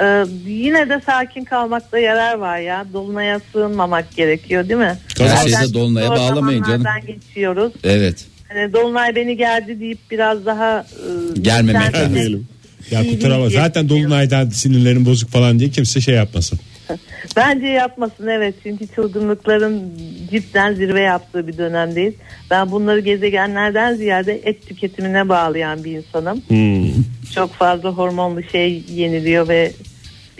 E, 0.00 0.24
yine 0.46 0.88
de 0.88 1.00
sakin 1.06 1.44
kalmakta 1.44 1.98
yarar 1.98 2.34
var 2.34 2.58
ya. 2.58 2.86
Dolunaya 2.92 3.40
sığınmamak 3.52 4.16
gerekiyor 4.16 4.68
değil 4.68 4.80
mi? 4.80 4.98
Her 5.18 5.36
şeyi 5.48 5.68
de 5.68 5.74
dolunaya 5.74 6.10
bağlamayın 6.10 6.62
canım. 6.62 6.86
geçiyoruz. 7.06 7.72
Evet. 7.84 8.26
Hani 8.48 8.72
Dolunay 8.72 9.14
beni 9.16 9.36
geldi 9.36 9.80
deyip 9.80 9.98
biraz 10.10 10.46
daha 10.46 10.80
e, 11.36 11.40
Gelmemek 11.40 11.94
lazım. 11.94 12.14
Diyelim. 12.14 12.48
Ya 12.90 13.02
İyi 13.02 13.14
kusura 13.14 13.30
bakma. 13.34 13.50
değil. 13.50 13.60
Zaten 13.60 13.88
Dolunay'dan 13.88 14.48
sinirlerim 14.48 15.06
bozuk 15.06 15.30
falan 15.30 15.58
diye 15.58 15.70
kimse 15.70 16.00
şey 16.00 16.14
yapmasın. 16.14 16.58
Bence 17.36 17.66
yapmasın 17.66 18.26
evet 18.26 18.54
çünkü 18.62 18.86
çılgınlıkların 18.94 19.82
cidden 20.30 20.74
zirve 20.74 21.00
yaptığı 21.00 21.46
bir 21.48 21.58
dönemdeyiz. 21.58 22.14
Ben 22.50 22.70
bunları 22.70 23.00
gezegenlerden 23.00 23.94
ziyade 23.94 24.40
et 24.44 24.66
tüketimine 24.66 25.28
bağlayan 25.28 25.84
bir 25.84 25.92
insanım. 25.92 26.42
Hmm. 26.48 27.04
Çok 27.34 27.52
fazla 27.54 27.90
hormonlu 27.90 28.42
şey 28.42 28.84
yeniliyor 28.88 29.48
ve 29.48 29.72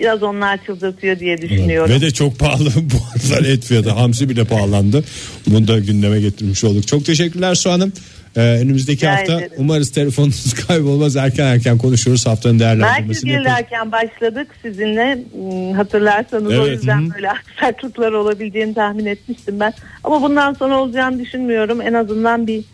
biraz 0.00 0.22
onlar 0.22 0.64
çıldırtıyor 0.66 1.18
diye 1.18 1.38
düşünüyorum. 1.42 1.94
Ve 1.94 2.00
de 2.00 2.10
çok 2.10 2.38
pahalı 2.38 2.70
bu 2.76 3.30
aralar 3.34 3.44
et 3.48 3.64
fiyatı. 3.64 3.90
Hamsi 3.90 4.28
bile 4.28 4.44
pahalandı. 4.44 5.04
Bunu 5.46 5.68
da 5.68 5.78
gündeme 5.78 6.20
getirmiş 6.20 6.64
olduk. 6.64 6.86
Çok 6.88 7.04
teşekkürler 7.04 7.54
Su 7.54 7.70
Hanım. 7.70 7.92
Ee, 8.36 8.40
önümüzdeki 8.40 9.00
Rica 9.06 9.12
hafta 9.18 9.32
ederim. 9.34 9.52
umarız 9.56 9.90
telefonunuz 9.92 10.54
kaybolmaz. 10.66 11.16
Erken 11.16 11.46
erken 11.46 11.78
konuşuruz. 11.78 12.26
Haftanın 12.26 12.56
Merkür 12.56 12.80
değerlendirmesini 12.80 13.30
yapıyoruz. 13.30 13.58
gelirken 13.58 13.92
başladık 13.92 14.46
sizinle 14.62 15.24
Hmm, 15.32 15.72
hatırlarsanız 15.72 16.52
o 16.52 16.66
Evet, 16.66 16.76
yüzden 16.76 17.10
böyle 17.14 17.30
aksaklıklar 17.60 18.12
olabileceğini 18.12 18.74
tahmin 18.74 19.06
etmiştim 19.06 19.60
ben. 19.60 19.72
Ama 20.04 20.22
bundan 20.22 20.54
sonra 20.54 20.78
olacağını 20.78 21.18
düşünmüyorum. 21.18 21.80
En 21.80 21.92
azından 21.92 22.46
bir 22.46 22.64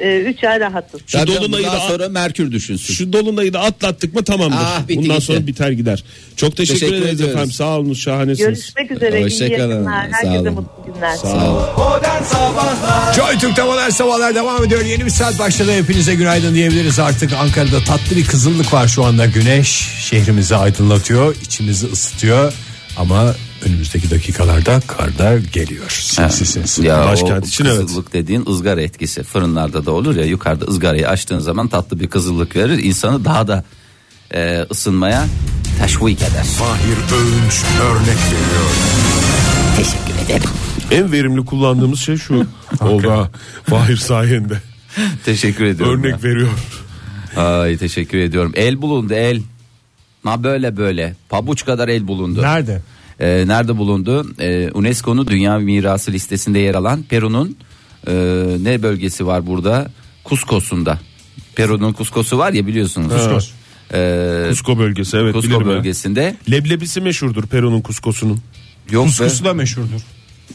3 0.00 0.44
ay 0.44 0.60
rahatız. 0.60 1.00
Şu 1.06 1.18
Tabii 1.18 1.34
dolunayı 1.34 1.66
da- 1.66 1.80
sonra 1.80 2.08
Merkür 2.08 2.52
düşünsün. 2.52 2.94
Şu 2.94 3.12
dolunayı 3.12 3.52
da 3.52 3.60
atlattık 3.60 4.14
mı 4.14 4.24
tamamdır. 4.24 4.56
Ah, 4.60 4.88
bitti 4.88 4.96
Bundan 5.02 5.14
gitti. 5.16 5.26
sonra 5.26 5.46
biter 5.46 5.70
gider. 5.70 6.04
Çok 6.36 6.56
teşekkür, 6.56 6.80
Teşekkür 6.80 6.96
ederiz 7.02 7.14
ediyoruz. 7.14 7.34
efendim. 7.34 7.52
Sağ 7.52 7.78
olun 7.78 7.92
şahanesiniz. 7.94 8.38
Görüşmek 8.48 8.90
üzere. 8.90 9.18
iyi 9.20 9.24
Hoşçakalın. 9.24 9.86
Herkese 9.86 10.50
mutlu 10.50 10.94
günler. 10.94 11.16
Sağ 11.16 11.50
olun. 11.52 11.62
Joy 13.16 13.38
Türk'te 13.38 13.62
modern 13.62 13.90
sabahlar 13.90 14.34
devam 14.34 14.64
ediyor. 14.64 14.84
Yeni 14.84 15.04
bir 15.04 15.10
saat 15.10 15.38
başladı. 15.38 15.72
Hepinize 15.72 16.14
günaydın 16.14 16.54
diyebiliriz 16.54 16.98
artık. 16.98 17.32
Ankara'da 17.32 17.80
tatlı 17.84 18.16
bir 18.16 18.24
kızıllık 18.24 18.72
var 18.72 18.88
şu 18.88 19.04
anda. 19.04 19.26
Güneş 19.26 19.68
şehrimizi 20.10 20.56
aydınlatıyor. 20.56 21.36
içimizi 21.42 21.86
ısıtıyor. 21.86 22.52
Ama 22.96 23.34
önümüzdeki 23.64 24.10
dakikalarda 24.10 24.80
karlar 24.80 25.36
geliyor. 25.36 25.90
Sinsi 25.90 26.46
sinsi. 26.46 26.86
Ya 26.86 27.04
Başkent 27.04 27.44
o 27.44 27.48
için 27.48 27.64
evet. 27.64 27.80
kızıllık 27.80 28.12
dediğin 28.12 28.46
ızgara 28.46 28.82
etkisi. 28.82 29.22
Fırınlarda 29.22 29.86
da 29.86 29.92
olur 29.92 30.16
ya 30.16 30.24
yukarıda 30.24 30.64
ızgarayı 30.64 31.08
açtığın 31.08 31.38
zaman 31.38 31.68
tatlı 31.68 32.00
bir 32.00 32.06
kızıllık 32.06 32.56
verir. 32.56 32.78
insanı 32.84 33.24
daha 33.24 33.48
da 33.48 33.64
e, 34.34 34.66
ısınmaya 34.70 35.26
teşvik 35.82 36.18
eder. 36.22 36.44
Fahir 36.58 36.96
Öğünç 37.16 37.64
örnek 37.82 38.18
veriyor. 38.26 38.70
Teşekkür 39.76 40.24
ederim. 40.24 40.50
En 40.90 41.12
verimli 41.12 41.44
kullandığımız 41.44 42.00
şey 42.00 42.16
şu 42.16 42.46
oldu 42.80 43.10
ha. 43.10 43.30
Fahir 43.64 43.96
sayende. 43.96 44.60
Teşekkür 45.24 45.64
ediyorum. 45.64 46.04
Örnek 46.04 46.24
veriyor. 46.24 46.48
ya. 47.36 47.60
Ay 47.60 47.76
teşekkür 47.76 48.18
ediyorum. 48.18 48.52
El 48.56 48.82
bulundu 48.82 49.14
el. 49.14 49.42
Na 50.24 50.44
böyle 50.44 50.76
böyle. 50.76 51.16
Pabuç 51.28 51.64
kadar 51.64 51.88
el 51.88 52.08
bulundu. 52.08 52.42
Nerede? 52.42 52.82
Ee, 53.20 53.44
nerede 53.46 53.76
bulundu? 53.76 54.26
Ee, 54.40 54.70
UNESCO'nun 54.74 55.26
Dünya 55.26 55.58
Mirası 55.58 56.12
listesinde 56.12 56.58
yer 56.58 56.74
alan 56.74 57.02
Peru'nun 57.02 57.56
e, 58.06 58.12
ne 58.62 58.82
bölgesi 58.82 59.26
var 59.26 59.46
burada? 59.46 59.90
Cusco'sunda. 60.28 60.98
Peru'nun 61.54 61.92
Cusco'su 61.94 62.38
var 62.38 62.52
ya 62.52 62.66
biliyorsunuz. 62.66 63.12
Cuscos. 63.12 63.50
Ee, 63.94 64.46
Kusko 64.48 64.78
bölgesi 64.78 65.16
evet 65.16 65.34
Cusco 65.34 65.64
bölgesinde. 65.64 66.36
Leblebisi 66.50 67.00
meşhurdur 67.00 67.42
Peru'nun 67.46 67.80
kuskosunun. 67.80 68.38
Yok 68.90 69.04
be, 69.04 69.08
Kuskusu 69.08 69.44
da 69.44 69.54
meşhurdur. 69.54 70.00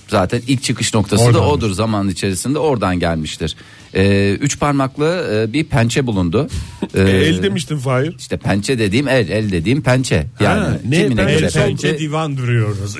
zaten 0.07 0.41
ilk 0.47 0.63
çıkış 0.63 0.93
noktası 0.93 1.23
da 1.23 1.27
Oradandır. 1.27 1.47
odur 1.47 1.71
zaman 1.71 2.09
içerisinde 2.09 2.59
oradan 2.59 2.99
gelmiştir. 2.99 3.55
Ee, 3.95 4.31
üç 4.41 4.59
parmaklı 4.59 5.29
e, 5.49 5.53
bir 5.53 5.63
pençe 5.63 6.07
bulundu. 6.07 6.47
E, 6.95 6.99
el 7.01 7.43
demiştin 7.43 7.77
Fahir. 7.77 8.15
İşte 8.19 8.37
pençe 8.37 8.79
dediğim 8.79 9.07
el, 9.07 9.29
el 9.29 9.51
dediğim 9.51 9.81
pençe. 9.81 10.25
Yani 10.39 10.59
Ha, 10.59 10.77
ne 10.89 10.97
kimine 11.03 11.25
pençe? 11.25 11.33
göre 11.39 11.45
El 11.45 11.53
pençe. 11.53 11.99
divan 11.99 12.37
duruyoruz. 12.37 12.95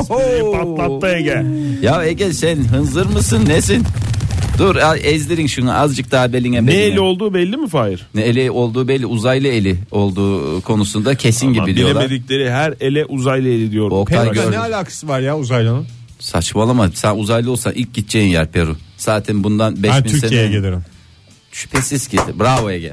Espriyi 0.00 0.52
patlattı 0.52 1.06
Ege. 1.16 1.44
Ya 1.82 2.04
Ege 2.04 2.32
sen 2.32 2.56
hınzır 2.56 3.06
mısın 3.06 3.44
nesin? 3.46 3.82
Dur 4.58 4.76
ezdirin 5.04 5.46
şunu 5.46 5.78
azıcık 5.78 6.10
daha 6.10 6.32
beline 6.32 6.62
Ne 6.62 6.66
beline. 6.66 6.82
eli 6.82 7.00
olduğu 7.00 7.34
belli 7.34 7.56
mi 7.56 7.68
Fahir? 7.68 8.06
Ne 8.14 8.22
eli 8.22 8.50
olduğu 8.50 8.88
belli 8.88 9.06
uzaylı 9.06 9.48
eli 9.48 9.76
olduğu 9.90 10.60
konusunda 10.60 11.14
kesin 11.14 11.52
gibi 11.52 11.76
diyorlar. 11.76 12.04
Bilemedikleri 12.04 12.50
her 12.50 12.74
ele 12.80 13.04
uzaylı 13.04 13.48
eli 13.48 13.72
diyor. 13.72 13.90
Oktay 13.90 14.28
ne 14.50 14.58
alakası 14.58 15.08
var 15.08 15.20
ya 15.20 15.38
uzaylının? 15.38 15.86
Saçmalama 16.20 16.90
sen 16.94 17.16
uzaylı 17.16 17.50
olsan 17.50 17.72
ilk 17.76 17.94
gideceğin 17.94 18.28
yer 18.30 18.46
Peru. 18.52 18.76
Zaten 18.96 19.44
bundan 19.44 19.82
5000 19.82 19.88
Ben 19.88 20.00
sene 20.02 20.20
Türkiye'ye 20.20 20.48
gelirim. 20.48 20.82
şüphesiz 21.52 22.08
ki. 22.08 22.18
Bravo 22.40 22.70
Ege. 22.70 22.92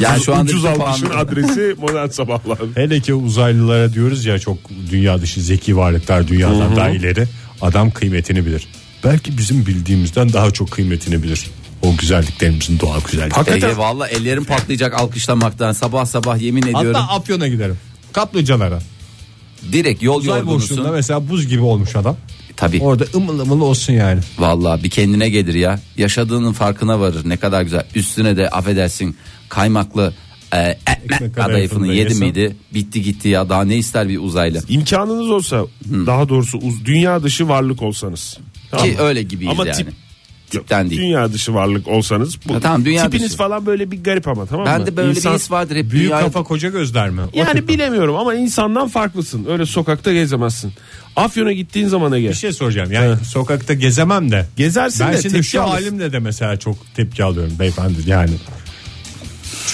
Yani 0.00 0.22
şu 0.22 0.34
anda 0.34 0.50
Ucuz 0.50 0.64
almışın 0.64 1.10
adresi 1.10 1.74
modern 1.80 2.08
sabahlar. 2.08 2.58
Hele 2.74 3.00
ki 3.00 3.14
uzaylılara 3.14 3.92
diyoruz 3.92 4.24
ya 4.24 4.38
çok 4.38 4.58
dünya 4.90 5.20
dışı 5.20 5.40
zeki 5.40 5.76
varlıklar 5.76 6.28
dünyadan 6.28 6.76
daha 6.76 6.90
ileri. 6.90 7.26
Adam 7.60 7.90
kıymetini 7.90 8.46
bilir. 8.46 8.68
Belki 9.04 9.38
bizim 9.38 9.66
bildiğimizden 9.66 10.32
daha 10.32 10.50
çok 10.50 10.70
kıymetini 10.70 11.22
bilir. 11.22 11.46
O 11.82 11.96
güzelliklerimizin 11.96 12.80
doğal 12.80 13.00
güzellikleri. 13.10 13.56
Ege 13.56 13.76
valla 13.76 14.08
ellerim 14.08 14.44
patlayacak 14.44 14.94
alkışlamaktan 15.00 15.72
sabah 15.72 16.06
sabah 16.06 16.38
yemin 16.40 16.62
ediyorum. 16.62 16.94
Hatta 16.94 17.12
Afyon'a 17.12 17.48
giderim. 17.48 17.78
Kaplıcalara. 18.12 18.78
Direkt 19.72 20.02
yol 20.02 20.18
Uzay 20.20 20.46
boşluğunda 20.46 20.72
yorgunusun. 20.82 20.94
mesela 20.94 21.28
buz 21.28 21.46
gibi 21.48 21.60
olmuş 21.62 21.96
adam. 21.96 22.16
Tabii. 22.56 22.80
Orada 22.80 23.04
ımıl 23.14 23.38
ımıl 23.40 23.60
olsun 23.60 23.92
yani. 23.92 24.20
Valla 24.38 24.82
bir 24.84 24.90
kendine 24.90 25.28
gelir 25.28 25.54
ya. 25.54 25.80
Yaşadığının 25.96 26.52
farkına 26.52 27.00
varır. 27.00 27.28
Ne 27.28 27.36
kadar 27.36 27.62
güzel. 27.62 27.86
Üstüne 27.94 28.36
de 28.36 28.50
affedersin 28.50 29.16
kaymaklı 29.48 30.14
e, 30.54 30.58
ekmek 30.58 31.08
kadayıfını 31.08 31.32
kadayıfını 31.34 31.88
da 31.88 31.92
yedi 31.92 32.14
miydi? 32.14 32.56
Bitti 32.74 33.02
gitti 33.02 33.28
ya. 33.28 33.48
Daha 33.48 33.64
ne 33.64 33.76
ister 33.76 34.08
bir 34.08 34.18
uzaylı? 34.18 34.62
İmkanınız 34.68 35.30
olsa 35.30 35.64
daha 36.06 36.28
doğrusu 36.28 36.58
uz- 36.58 36.84
dünya 36.84 37.22
dışı 37.22 37.48
varlık 37.48 37.82
olsanız. 37.82 38.38
Tamam 38.70 38.86
Ki 38.86 38.92
mı? 38.92 38.98
öyle 39.02 39.22
gibiyiz 39.22 39.52
Ama 39.52 39.66
yani. 39.66 39.76
tip 39.76 39.88
Tipten 40.60 40.90
değil. 40.90 41.00
Dünya 41.02 41.32
dışı 41.32 41.54
varlık 41.54 41.88
olsanız 41.88 42.36
bu 42.48 42.54
Ha, 42.54 42.60
tamam, 42.60 42.84
dünya 42.84 43.04
tipiniz 43.04 43.26
dışı. 43.28 43.36
falan 43.36 43.66
böyle 43.66 43.90
bir 43.90 44.02
garip 44.04 44.28
ama 44.28 44.46
tamam 44.46 44.66
mı? 44.66 44.72
Bende 44.72 44.96
böyle 44.96 45.10
İnsan- 45.10 45.32
bir 45.34 45.38
his 45.38 45.50
vardır 45.50 45.76
hep 45.76 45.90
Büyük 45.90 46.04
dünya- 46.10 46.20
kafa 46.20 46.42
koca 46.42 46.68
gözler 46.68 47.10
mi? 47.10 47.20
O 47.34 47.38
Yani 47.38 47.68
bilemiyorum 47.68 48.16
ama 48.16 48.34
insandan 48.34 48.88
farklısın. 48.88 49.46
Öyle 49.48 49.66
sokakta 49.66 50.12
gezemezsin. 50.12 50.72
Afyon'a 51.16 51.52
gittiğin 51.52 51.88
zaman 51.88 52.12
Ege. 52.12 52.28
Bir 52.28 52.34
şey 52.34 52.52
soracağım. 52.52 52.92
Yani 52.92 53.16
sokakta 53.24 53.74
gezemem 53.74 54.30
de. 54.30 54.46
Gezersin 54.56 55.06
Ben 55.06 55.12
de 55.12 55.22
şimdi 55.22 55.34
tepki 55.34 55.48
şu 55.48 55.62
alırsın. 55.62 55.74
halimle 55.84 56.12
de 56.12 56.18
mesela 56.18 56.56
çok 56.56 56.76
tepki 56.96 57.24
alıyorum 57.24 57.52
beyefendi 57.58 57.98
yani. 58.06 58.30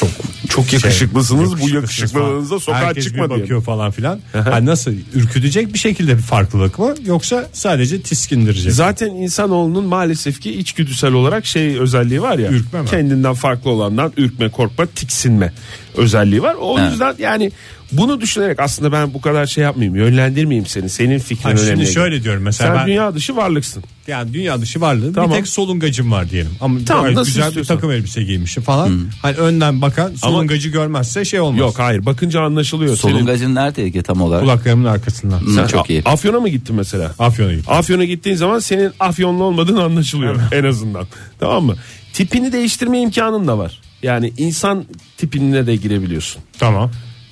Çok 0.01 0.09
Çok 0.51 0.73
yakışıklısınız. 0.73 1.41
Bu 1.41 1.45
yakışıklısınız 1.45 1.75
yakışıklılığınıza 1.75 2.61
sokağa 2.61 2.79
Herkes 2.79 3.05
çıkma 3.05 3.25
bir 3.25 3.31
diye. 3.31 3.41
bakıyor 3.41 3.63
falan 3.63 3.91
filan. 3.91 4.21
hani 4.33 4.67
nasıl 4.67 4.93
ürkütecek 5.15 5.73
bir 5.75 5.79
şekilde 5.79 6.17
bir 6.17 6.23
farklılık 6.23 6.79
mı 6.79 6.95
yoksa 7.05 7.49
sadece 7.53 8.03
tiskindirecek? 8.03 8.73
Zaten 8.73 9.07
insanoğlunun 9.11 9.85
maalesef 9.85 10.41
ki 10.41 10.53
içgüdüsel 10.59 11.13
olarak 11.13 11.47
şey 11.47 11.79
özelliği 11.79 12.23
var 12.23 12.39
ya. 12.39 12.51
Ürkme 12.51 12.83
mi? 12.83 12.89
Kendinden 12.89 13.35
farklı 13.35 13.71
olandan 13.71 14.13
ürkme, 14.17 14.49
korkma, 14.51 14.87
tiksinme 14.87 15.53
özelliği 15.97 16.43
var. 16.43 16.57
O 16.61 16.79
Ha. 16.79 16.87
yüzden 16.91 17.15
yani 17.19 17.53
bunu 17.93 18.21
düşünerek 18.21 18.61
aslında 18.61 18.93
ben 18.93 19.15
bu 19.15 19.21
kadar 19.21 19.47
şey 19.47 19.65
yapmayayım, 19.65 19.97
yönlendirmeyeyim 19.97 20.67
seni. 20.67 20.89
Senin 20.89 21.19
fikrin 21.19 21.51
Ha, 21.51 21.57
şimdi 21.57 21.71
önemli. 21.71 21.87
şöyle 21.93 22.23
diyorum 22.23 22.43
mesela 22.43 22.71
Sen 22.71 22.79
ben- 22.81 22.87
dünya 22.87 23.15
dışı 23.15 23.37
varlıksın. 23.37 23.83
Yani 24.07 24.33
dünya 24.33 24.61
dışı 24.61 24.81
varlığı 24.81 25.13
Tamam. 25.13 25.31
bir 25.31 25.35
tek 25.37 25.49
solungacım 25.49 26.13
var 26.13 26.31
diyelim. 26.31 26.51
Ama 26.61 26.79
Tamam, 26.87 27.03
gayet 27.05 27.17
nasıl 27.17 27.29
güzel 27.31 27.43
bir 27.43 27.49
istiyorsan. 27.49 27.77
takım 27.77 27.91
elbise 27.91 28.23
giymişim 28.23 28.63
falan. 28.63 29.01
Hani 29.23 29.37
önden 29.37 29.83
bakan 29.83 30.15
solungacı 30.15 30.69
görmezse 30.69 31.25
şey 31.25 31.41
olmaz. 31.41 31.59
Yok 31.61 31.79
hayır 31.79 32.07
bakınca 32.07 32.41
anlaşılıyor. 32.41 32.97
Senin, 32.97 33.13
Solungacın 33.15 33.55
nerede 33.55 33.83
Ege 33.85 34.03
tam 34.03 34.21
olarak? 34.23 34.43
Kulaklarımın 34.43 34.85
arkasından. 34.85 35.41
Hı, 35.41 35.51
Sen 35.55 35.67
çok 35.67 35.91
iyi. 35.91 36.03
A- 36.05 36.11
Afyon'a 36.13 36.41
mı 36.41 36.49
gittin 36.49 36.77
mesela? 36.77 37.15
Afyon'a 37.19 37.53
gittim. 37.53 37.73
Afyon'a 37.73 38.05
gittiğin 38.05 38.37
zaman 38.37 38.59
senin 38.59 38.93
Afyonlu 39.01 39.45
olmadığın 39.45 39.77
anlaşılıyor 39.77 40.37
en 40.53 40.65
azından. 40.65 41.07
Tamam 41.41 41.65
mı? 41.65 41.77
Tipini 42.13 42.53
değiştirme 42.53 43.01
imkanın 43.01 43.47
da 43.49 43.59
var. 43.59 43.81
Yani 44.03 44.33
insan 44.39 44.85
tipine 45.17 45.67
de 45.67 45.77
girebiliyorsun. 45.77 46.43
Tamam. 46.59 46.91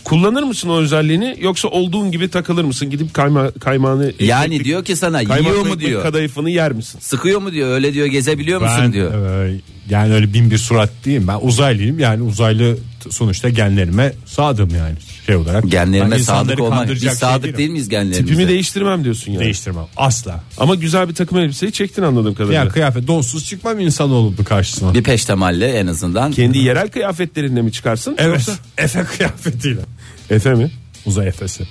Kullanır 0.09 0.42
mısın 0.42 0.68
o 0.68 0.77
özelliğini 0.81 1.37
yoksa 1.40 1.68
olduğun 1.68 2.11
gibi 2.12 2.29
takılır 2.29 2.64
mısın? 2.64 2.90
Gidip 2.90 3.14
kayma, 3.14 3.51
kaymağını 3.51 4.12
Yani 4.21 4.55
ekmek- 4.55 4.64
diyor 4.64 4.85
ki 4.85 4.97
sana 4.97 5.21
yiyor 5.21 5.66
mu 5.66 5.81
diyor. 5.81 6.03
kadayıfını 6.03 6.51
yer 6.51 6.73
misin? 6.73 6.99
Sıkıyor 7.03 7.40
mu 7.40 7.53
diyor 7.53 7.68
öyle 7.71 7.94
diyor 7.94 8.07
gezebiliyor 8.07 8.61
musun 8.61 8.77
Ben 8.83 8.92
diyor. 8.92 9.47
e, 9.47 9.61
yani 9.90 10.14
öyle 10.14 10.35
bin 10.35 10.51
bir 10.51 10.59
surat 10.59 10.90
değilim. 11.05 11.29
Ben 11.29 11.38
uzaylıyım. 11.42 11.99
Yani 11.99 12.23
uzaylı 12.23 12.77
sonuçta 13.11 13.49
genlerime 13.49 14.12
sadım 14.27 14.71
yani 14.77 14.94
şey 15.27 15.37
olarak. 15.37 15.71
Genlerime 15.71 16.18
insanları 16.18 16.47
sadık 16.47 16.61
olmak. 16.61 16.90
Biz 16.90 17.03
şey 17.03 17.11
sadık 17.11 17.44
değilim. 17.44 17.59
değil 17.59 17.71
miyiz 17.71 17.88
genlerimize? 17.88 18.21
Tipimi 18.25 18.49
değiştirmem 18.49 19.05
diyorsun 19.05 19.33
yani. 19.33 19.44
Değiştirmem. 19.44 19.85
Asla. 19.97 20.40
Ama 20.59 20.75
güzel 20.75 21.09
bir 21.09 21.14
takım 21.14 21.38
elbiseyi 21.38 21.73
çektin 21.73 22.03
anladığım 22.03 22.35
kadarıyla. 22.35 22.59
Yani 22.61 22.71
kıyafet 22.71 23.07
donsuz 23.07 23.44
çıkmam 23.47 23.81
insanoğlu 23.81 24.44
karşısına. 24.44 24.94
Bir 24.94 25.03
peştemalle 25.03 25.66
en 25.73 25.87
azından. 25.87 26.33
Kendi 26.33 26.59
yerel 26.59 26.88
kıyafetlerinle 26.88 27.62
mi 27.62 27.73
çıkarsın? 27.73 28.14
Evet. 28.18 28.35
Yoksa 28.35 28.53
Efe 28.79 29.05
kıyafetiyle. 29.05 29.81
Efe 30.30 30.54
mi? 30.54 30.70
Uzay 31.06 31.28
efesi. 31.28 31.64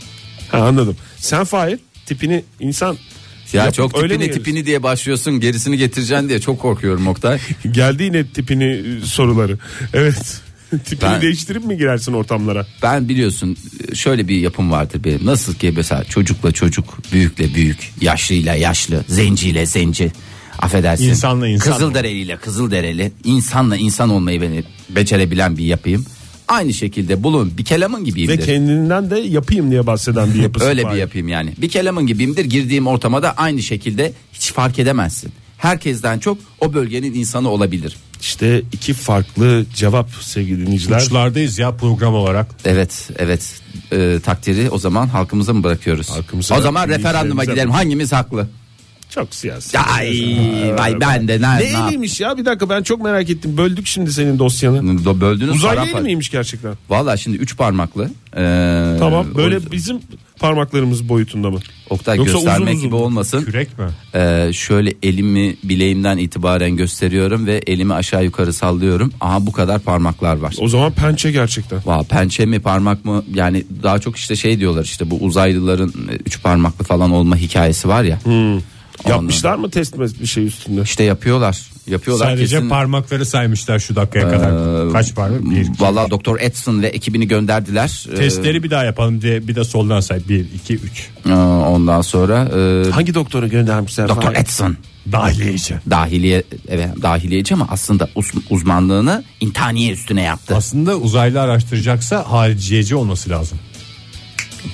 Ha, 0.49 0.57
anladım. 0.57 0.95
Sen 1.17 1.43
Fahir 1.43 1.79
tipini 2.05 2.43
insan 2.59 2.97
Ya 3.53 3.61
yapıp 3.63 3.75
çok 3.75 3.93
tipini 3.93 4.17
gelirsin? 4.17 4.33
tipini 4.39 4.65
diye 4.65 4.83
başlıyorsun 4.83 5.39
gerisini 5.39 5.77
getireceksin 5.77 6.29
diye 6.29 6.39
çok 6.41 6.59
korkuyorum 6.59 7.07
Oktay. 7.07 7.39
Geldi 7.71 8.03
yine 8.03 8.27
tipini 8.27 8.63
e, 9.03 9.05
soruları. 9.05 9.57
Evet. 9.93 10.41
Tipini 10.85 11.09
Ben- 11.11 11.21
değiştirip 11.21 11.65
mi 11.65 11.77
girersin 11.77 12.13
ortamlara? 12.13 12.67
Ben 12.83 13.09
biliyorsun 13.09 13.57
şöyle 13.93 14.27
bir 14.27 14.37
yapım 14.37 14.71
vardır 14.71 15.03
benim. 15.03 15.25
Nasıl 15.25 15.53
ki 15.53 15.73
mesela 15.75 16.03
çocukla 16.03 16.51
çocuk, 16.51 16.97
büyükle 17.13 17.53
büyük, 17.55 17.91
yaşlıyla 18.01 18.55
yaşlı, 18.55 19.03
zenciyle 19.07 19.65
zenci. 19.65 20.11
Affedersin. 20.59 21.09
İnsanla 21.09 21.47
insan. 21.47 21.73
Kızılderiliyle 21.73 22.37
kızılderili, 22.37 23.11
insanla 23.23 23.77
insan 23.77 24.09
olmayı 24.09 24.41
beni 24.41 24.63
becerebilen 24.89 25.57
bir 25.57 25.65
yapayım. 25.65 26.05
Aynı 26.47 26.73
şekilde 26.73 27.23
bulun 27.23 27.53
bir 27.57 27.65
kelamın 27.65 27.99
Ve 28.01 28.03
gibiyimdir. 28.03 28.45
kendinden 28.45 29.09
de 29.09 29.19
yapayım 29.19 29.71
diye 29.71 29.87
bahseden 29.87 30.33
bir 30.33 30.41
yapısı 30.41 30.65
Öyle 30.69 30.81
Fahir. 30.81 30.93
bir 30.95 30.99
yapayım 30.99 31.27
yani. 31.27 31.53
Bir 31.57 31.69
kelamın 31.69 32.07
gibiyimdir. 32.07 32.45
Girdiğim 32.45 32.87
ortama 32.87 33.23
da 33.23 33.31
aynı 33.37 33.61
şekilde 33.61 34.13
hiç 34.33 34.51
fark 34.53 34.79
edemezsin. 34.79 35.31
herkesten 35.57 36.19
çok 36.19 36.37
o 36.61 36.73
bölgenin 36.73 37.13
insanı 37.13 37.49
olabilir. 37.49 37.97
İşte 38.21 38.61
iki 38.73 38.93
farklı 38.93 39.65
cevap 39.75 40.09
sevgili 40.21 40.61
dinleyiciler. 40.65 41.01
Uçlardayız 41.01 41.59
ya 41.59 41.71
program 41.75 42.13
olarak. 42.13 42.47
Evet 42.65 43.09
evet 43.17 43.53
Ee, 43.91 44.19
takdiri 44.23 44.69
o 44.69 44.77
zaman 44.77 45.07
halkımıza 45.07 45.53
mı 45.53 45.63
bırakıyoruz? 45.63 46.09
Halkımıza 46.09 46.57
o 46.57 46.61
zaman 46.61 46.87
referanduma 46.89 47.45
gidelim 47.45 47.71
hangimiz 47.71 48.11
haklı? 48.11 48.47
Çok 49.09 49.35
siyasi. 49.35 49.79
Ay 49.79 50.73
vay 50.77 50.99
ben 51.01 51.27
de 51.27 51.41
ne, 51.41 51.57
Ne 51.59 51.63
eliymiş 51.63 52.19
ya 52.19 52.37
bir 52.37 52.45
dakika 52.45 52.69
ben 52.69 52.83
çok 52.83 53.01
merak 53.01 53.29
ettim. 53.29 53.57
Böldük 53.57 53.87
şimdi 53.87 54.13
senin 54.13 54.39
dosyanı. 54.39 54.77
Do- 54.77 55.21
Böldünüz 55.21 55.55
Uzaylı 55.55 55.75
paramparça. 55.75 55.97
eli 55.97 56.05
miymiş 56.05 56.29
gerçekten? 56.29 56.73
Valla 56.89 57.17
şimdi 57.17 57.37
üç 57.37 57.57
parmaklı. 57.57 58.09
Ee, 58.37 58.95
Tamam 58.99 59.25
böyle 59.35 59.57
o- 59.57 59.71
bizim 59.71 59.99
parmaklarımız 60.39 61.09
boyutunda 61.09 61.49
mı? 61.49 61.59
Oktay 61.89 62.17
Yoksa 62.17 62.33
göstermek 62.33 62.61
uzun 62.61 62.71
uzun 62.73 62.81
gibi 62.81 62.95
mu? 62.95 63.01
olmasın. 63.01 63.43
Kürek 63.45 63.79
mi? 63.79 63.85
Ee, 64.15 64.49
şöyle 64.53 64.93
elimi 65.03 65.55
bileğimden 65.63 66.17
itibaren 66.17 66.75
gösteriyorum 66.77 67.45
ve 67.45 67.61
elimi 67.67 67.93
aşağı 67.93 68.23
yukarı 68.23 68.53
sallıyorum. 68.53 69.11
Aha 69.21 69.45
bu 69.45 69.51
kadar 69.51 69.79
parmaklar 69.79 70.35
var. 70.37 70.55
O 70.59 70.67
zaman 70.67 70.91
pençe 70.91 71.31
gerçekten. 71.31 71.79
Valla 71.85 72.03
pençe 72.03 72.45
mi 72.45 72.59
parmak 72.59 73.05
mı 73.05 73.23
yani 73.33 73.63
daha 73.83 73.99
çok 73.99 74.17
işte 74.17 74.35
şey 74.35 74.59
diyorlar 74.59 74.83
işte 74.83 75.11
bu 75.11 75.15
uzaylıların 75.17 75.93
üç 76.25 76.43
parmaklı 76.43 76.85
falan 76.85 77.11
olma 77.11 77.35
hikayesi 77.37 77.87
var 77.87 78.03
ya. 78.03 78.19
Hmm. 78.25 78.59
Yapmışlar 79.09 79.55
mı 79.55 79.69
test 79.69 79.99
bir 79.99 80.25
şey 80.25 80.45
üstünde? 80.45 80.81
İşte 80.81 81.03
yapıyorlar. 81.03 81.57
Yapıyorlar 81.87 82.25
Sadece 82.25 82.55
kesin. 82.55 82.69
parmakları 82.69 83.25
saymışlar 83.25 83.79
şu 83.79 83.95
dakikaya 83.95 84.29
kadar. 84.31 84.91
Kaç 84.91 85.15
parmak? 85.15 85.41
Bir, 85.51 85.61
iki. 85.61 85.81
Valla 85.81 86.09
Doktor 86.11 86.39
Edson 86.39 86.81
ve 86.81 86.87
ekibini 86.87 87.27
gönderdiler. 87.27 88.05
Ee, 88.11 88.15
Testleri 88.15 88.63
bir 88.63 88.69
daha 88.71 88.83
yapalım 88.83 89.21
diye 89.21 89.47
bir 89.47 89.55
de 89.55 89.63
soldan 89.63 89.99
say. 89.99 90.19
1, 90.29 90.45
2, 90.53 90.73
3. 90.75 91.09
e, 91.25 91.33
ondan 91.33 92.01
sonra 92.01 92.49
e, 92.87 92.91
Hangi 92.91 93.13
doktora 93.13 93.47
göndermişler? 93.47 94.07
Doktor? 94.09 94.35
Edson 94.35 94.77
Dahiliyeci. 95.11 95.75
dahiliye 95.89 96.43
evet 96.67 96.89
dahiliyeci 97.01 97.53
ama 97.53 97.67
aslında 97.71 98.09
uz- 98.15 98.31
uzmanlığını 98.49 99.23
intihaniye 99.39 99.91
üstüne 99.93 100.21
yaptı. 100.21 100.55
Aslında 100.55 100.95
uzaylı 100.95 101.41
araştıracaksa 101.41 102.31
hariciyeci 102.31 102.95
olması 102.95 103.29
lazım. 103.29 103.57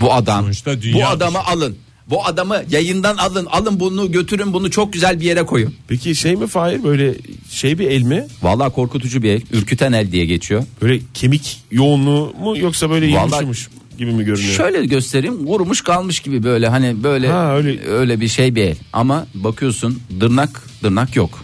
Bu 0.02 0.14
adam 0.14 0.42
Sonuçta 0.44 0.82
dünya 0.82 1.06
bu 1.08 1.10
adamı 1.10 1.40
alın. 1.46 1.76
Bu 2.10 2.26
adamı 2.26 2.62
yayından 2.70 3.18
alın. 3.18 3.46
Alın 3.46 3.80
bunu 3.80 4.12
götürün 4.12 4.54
bunu 4.54 4.72
çok 4.72 4.94
güzel 4.94 5.20
bir 5.20 5.26
yere 5.26 5.44
koyun. 5.46 5.74
Peki 5.88 6.16
şey 6.16 6.36
mi 6.36 6.48
Fahir 6.48 6.84
böyle 6.84 7.14
şey 7.50 7.80
bir 7.80 7.88
el 7.92 8.02
mi? 8.02 8.28
Vallahi 8.42 8.72
korkutucu 8.74 9.24
bir 9.24 9.30
el. 9.30 9.42
Ürküten 9.52 9.92
el 9.94 10.12
diye 10.12 10.26
geçiyor. 10.26 10.64
Böyle 10.82 11.00
kemik 11.14 11.62
yoğunluğu 11.72 12.34
mu 12.44 12.58
yoksa 12.58 12.90
böyle 12.90 13.06
yumuşamış 13.06 13.68
gibi 13.98 14.12
mi 14.12 14.24
görünüyor? 14.26 14.54
Şöyle 14.54 14.86
göstereyim. 14.86 15.48
Vurmuş 15.48 15.82
kalmış 15.82 16.20
gibi 16.20 16.44
böyle 16.44 16.68
hani 16.68 17.04
böyle 17.04 17.28
Ha, 17.28 17.56
öyle. 17.56 17.88
öyle. 17.88 18.20
bir 18.22 18.28
şey 18.28 18.56
bir 18.56 18.62
el. 18.64 18.76
Ama 18.94 19.28
bakıyorsun 19.34 20.00
dırnak 20.20 20.62
dırnak 20.84 21.16
yok. 21.16 21.44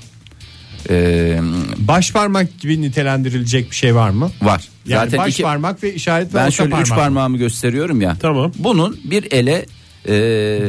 Ee, 0.89 1.39
Baş 1.77 2.11
parmak 2.11 2.59
gibi 2.59 2.81
nitelendirilecek 2.81 3.71
bir 3.71 3.75
şey 3.75 3.95
var 3.95 4.09
mı? 4.09 4.31
var. 4.41 4.67
Yani 4.87 5.05
Zaten 5.09 5.25
baş 5.25 5.33
iki, 5.33 5.43
parmak 5.43 5.83
ve 5.83 5.93
işaret 5.93 6.29
ve 6.29 6.33
ben 6.37 6.41
orta 6.41 6.51
şöyle 6.51 6.69
parmak. 6.69 6.87
üç 6.87 6.93
parmağımı 6.93 7.37
gösteriyorum 7.37 8.01
ya. 8.01 8.17
Tamam. 8.21 8.51
Bunun 8.57 8.99
bir 9.03 9.31
ele 9.31 9.65
e, 10.07 10.11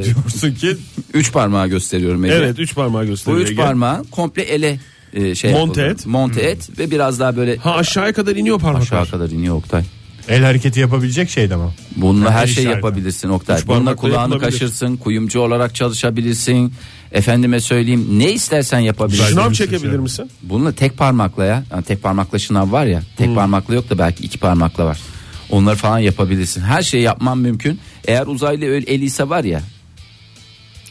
Diyorsun 0.05 0.55
ki 0.55 0.77
üç 1.15 1.33
parmağı 1.33 1.69
gösteriyorum. 1.69 2.25
Ege. 2.25 2.35
Evet 2.35 2.59
üç 2.59 2.75
parmağı 2.75 3.03
Bu 3.03 3.07
gösteriyor. 3.07 3.43
üç 3.43 3.51
Ege. 3.51 3.63
parmağı 3.63 4.05
komple 4.05 4.43
ele 4.43 4.81
e, 5.13 5.35
şey 5.35 5.53
Monte 5.53 5.81
yapıldı. 5.83 6.01
et. 6.03 6.07
Monte 6.07 6.41
et 6.41 6.79
ve 6.79 6.91
biraz 6.91 7.21
daha 7.21 7.37
böyle 7.37 7.57
Ha 7.57 7.75
aşağıya 7.75 8.13
kadar 8.13 8.37
iniyor 8.37 8.59
parmaklar. 8.61 8.83
aşağı 9.03 9.11
kadar 9.11 9.31
iniyor 9.31 9.55
Oktay. 9.57 9.83
el 10.29 10.45
hareketi 10.45 10.81
yapabilecek 10.81 11.31
şey 11.31 11.51
de 11.51 11.57
mi? 11.57 11.63
Bununla 11.97 12.31
her 12.33 12.43
el 12.43 12.47
şey 12.47 12.53
işareti. 12.65 12.77
yapabilirsin 12.77 13.29
Oktay. 13.29 13.59
Üç 13.61 13.67
Bununla 13.67 13.79
parmakla 13.85 14.01
kulağını 14.01 14.33
yapılabilir. 14.35 14.59
kaşırsın, 14.61 14.97
kuyumcu 14.97 15.41
olarak 15.41 15.75
çalışabilirsin. 15.75 16.73
Efendime 17.13 17.61
söyleyeyim 17.61 18.07
ne 18.19 18.33
istersen 18.33 18.79
yapabilirsin. 18.79 19.25
Şınav 19.29 19.53
çekebilir 19.53 19.99
misin? 19.99 20.31
Bununla 20.43 20.73
tek 20.73 20.99
parmakla 20.99 21.45
ya. 21.45 21.65
Yani 21.73 21.83
tek 21.85 22.03
parmakla 22.03 22.39
şınav 22.39 22.73
var 22.73 22.87
ya. 22.87 23.03
Tek 23.17 23.27
Hmm. 23.27 23.35
parmakla 23.35 23.75
yok 23.75 23.91
da 23.91 23.99
belki 23.99 24.25
iki 24.25 24.39
parmakla 24.39 24.87
var. 24.87 24.99
Onları 25.51 25.77
falan 25.77 25.99
yapabilirsin. 25.99 26.61
Her 26.61 26.83
şeyi 26.83 27.03
yapman 27.03 27.39
mümkün. 27.39 27.79
Eğer 28.09 28.27
uzaylı 28.27 28.65
el, 28.65 28.85
el 28.87 29.03
ise 29.03 29.29
var 29.29 29.45
ya. 29.45 29.63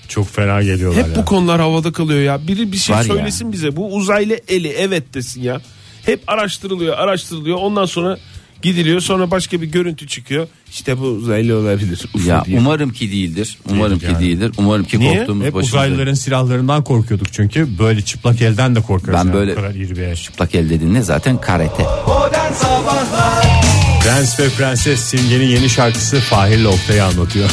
Çok 0.08 0.28
fena 0.30 0.62
geliyorlar 0.64 1.04
Hep 1.08 1.16
ya. 1.18 1.22
bu 1.22 1.26
konular 1.26 1.62
havada 1.62 1.92
kalıyor 1.92 2.20
ya. 2.22 2.48
Biri 2.48 2.72
bir 2.72 2.78
şey 2.78 2.96
Var 2.96 3.02
ya. 3.02 3.08
söylesin 3.14 3.52
bize. 3.52 3.76
Bu 3.76 3.96
uzaylı 3.96 4.40
eli 4.48 4.68
evet 4.68 5.14
desin 5.14 5.42
ya. 5.42 5.62
Hep 6.06 6.22
araştırılıyor, 6.28 6.98
araştırılıyor. 6.98 7.58
Ondan 7.58 7.86
sonra 7.86 8.18
gidiliyor. 8.62 9.00
Sonra 9.02 9.32
başka 9.32 9.62
bir 9.62 9.68
görüntü 9.68 10.08
çıkıyor. 10.08 10.48
İşte 10.72 10.98
bu 11.00 11.04
uzaylı 11.04 11.58
olabilir. 11.58 12.06
UFO 12.16 12.30
Ya 12.30 12.46
diye. 12.46 12.60
umarım 12.60 12.90
ki 12.94 13.12
değildir. 13.12 13.58
Umarım 13.72 14.00
yani. 14.04 14.14
ki 14.18 14.20
değildir. 14.24 14.52
Umarım 14.58 14.84
ki 14.86 15.00
Niye? 15.00 15.18
korktuğumuz 15.18 15.46
Hep 15.46 15.54
başımıza. 15.54 15.78
uzaylıların 15.78 16.14
silahlarından 16.14 16.84
korkuyorduk 16.84 17.34
çünkü 17.34 17.80
böyle 17.80 18.02
çıplak 18.02 18.42
elden 18.42 18.76
de 18.76 18.82
korkarız. 18.82 19.14
Ben 19.20 19.24
yani. 19.26 19.34
böyle- 19.34 19.52
Bu 19.52 19.56
kadar 19.56 19.76
iri 19.76 19.96
bir 19.96 20.02
el. 20.02 20.16
Çıplak 20.16 20.56
el 20.56 20.70
dediğin 20.70 20.94
ne 20.94 21.02
zaten 21.02 21.42
karate. 21.42 21.84
Modern 22.08 22.54
Sabahlar 22.54 23.69
Prens 24.04 24.40
ve 24.40 24.50
Prenses 24.50 25.00
Simge'nin 25.00 25.46
yeni 25.46 25.70
şarkısı 25.70 26.20
Fahir'le 26.20 26.66
Oktay'ı 26.66 27.04
anlatıyor. 27.06 27.50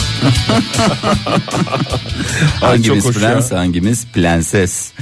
Hangimiz 2.61 3.05
çok 3.05 3.15
prens 3.15 3.53
ya. 3.53 3.59
hangimiz 3.59 4.07
prenses. 4.07 4.93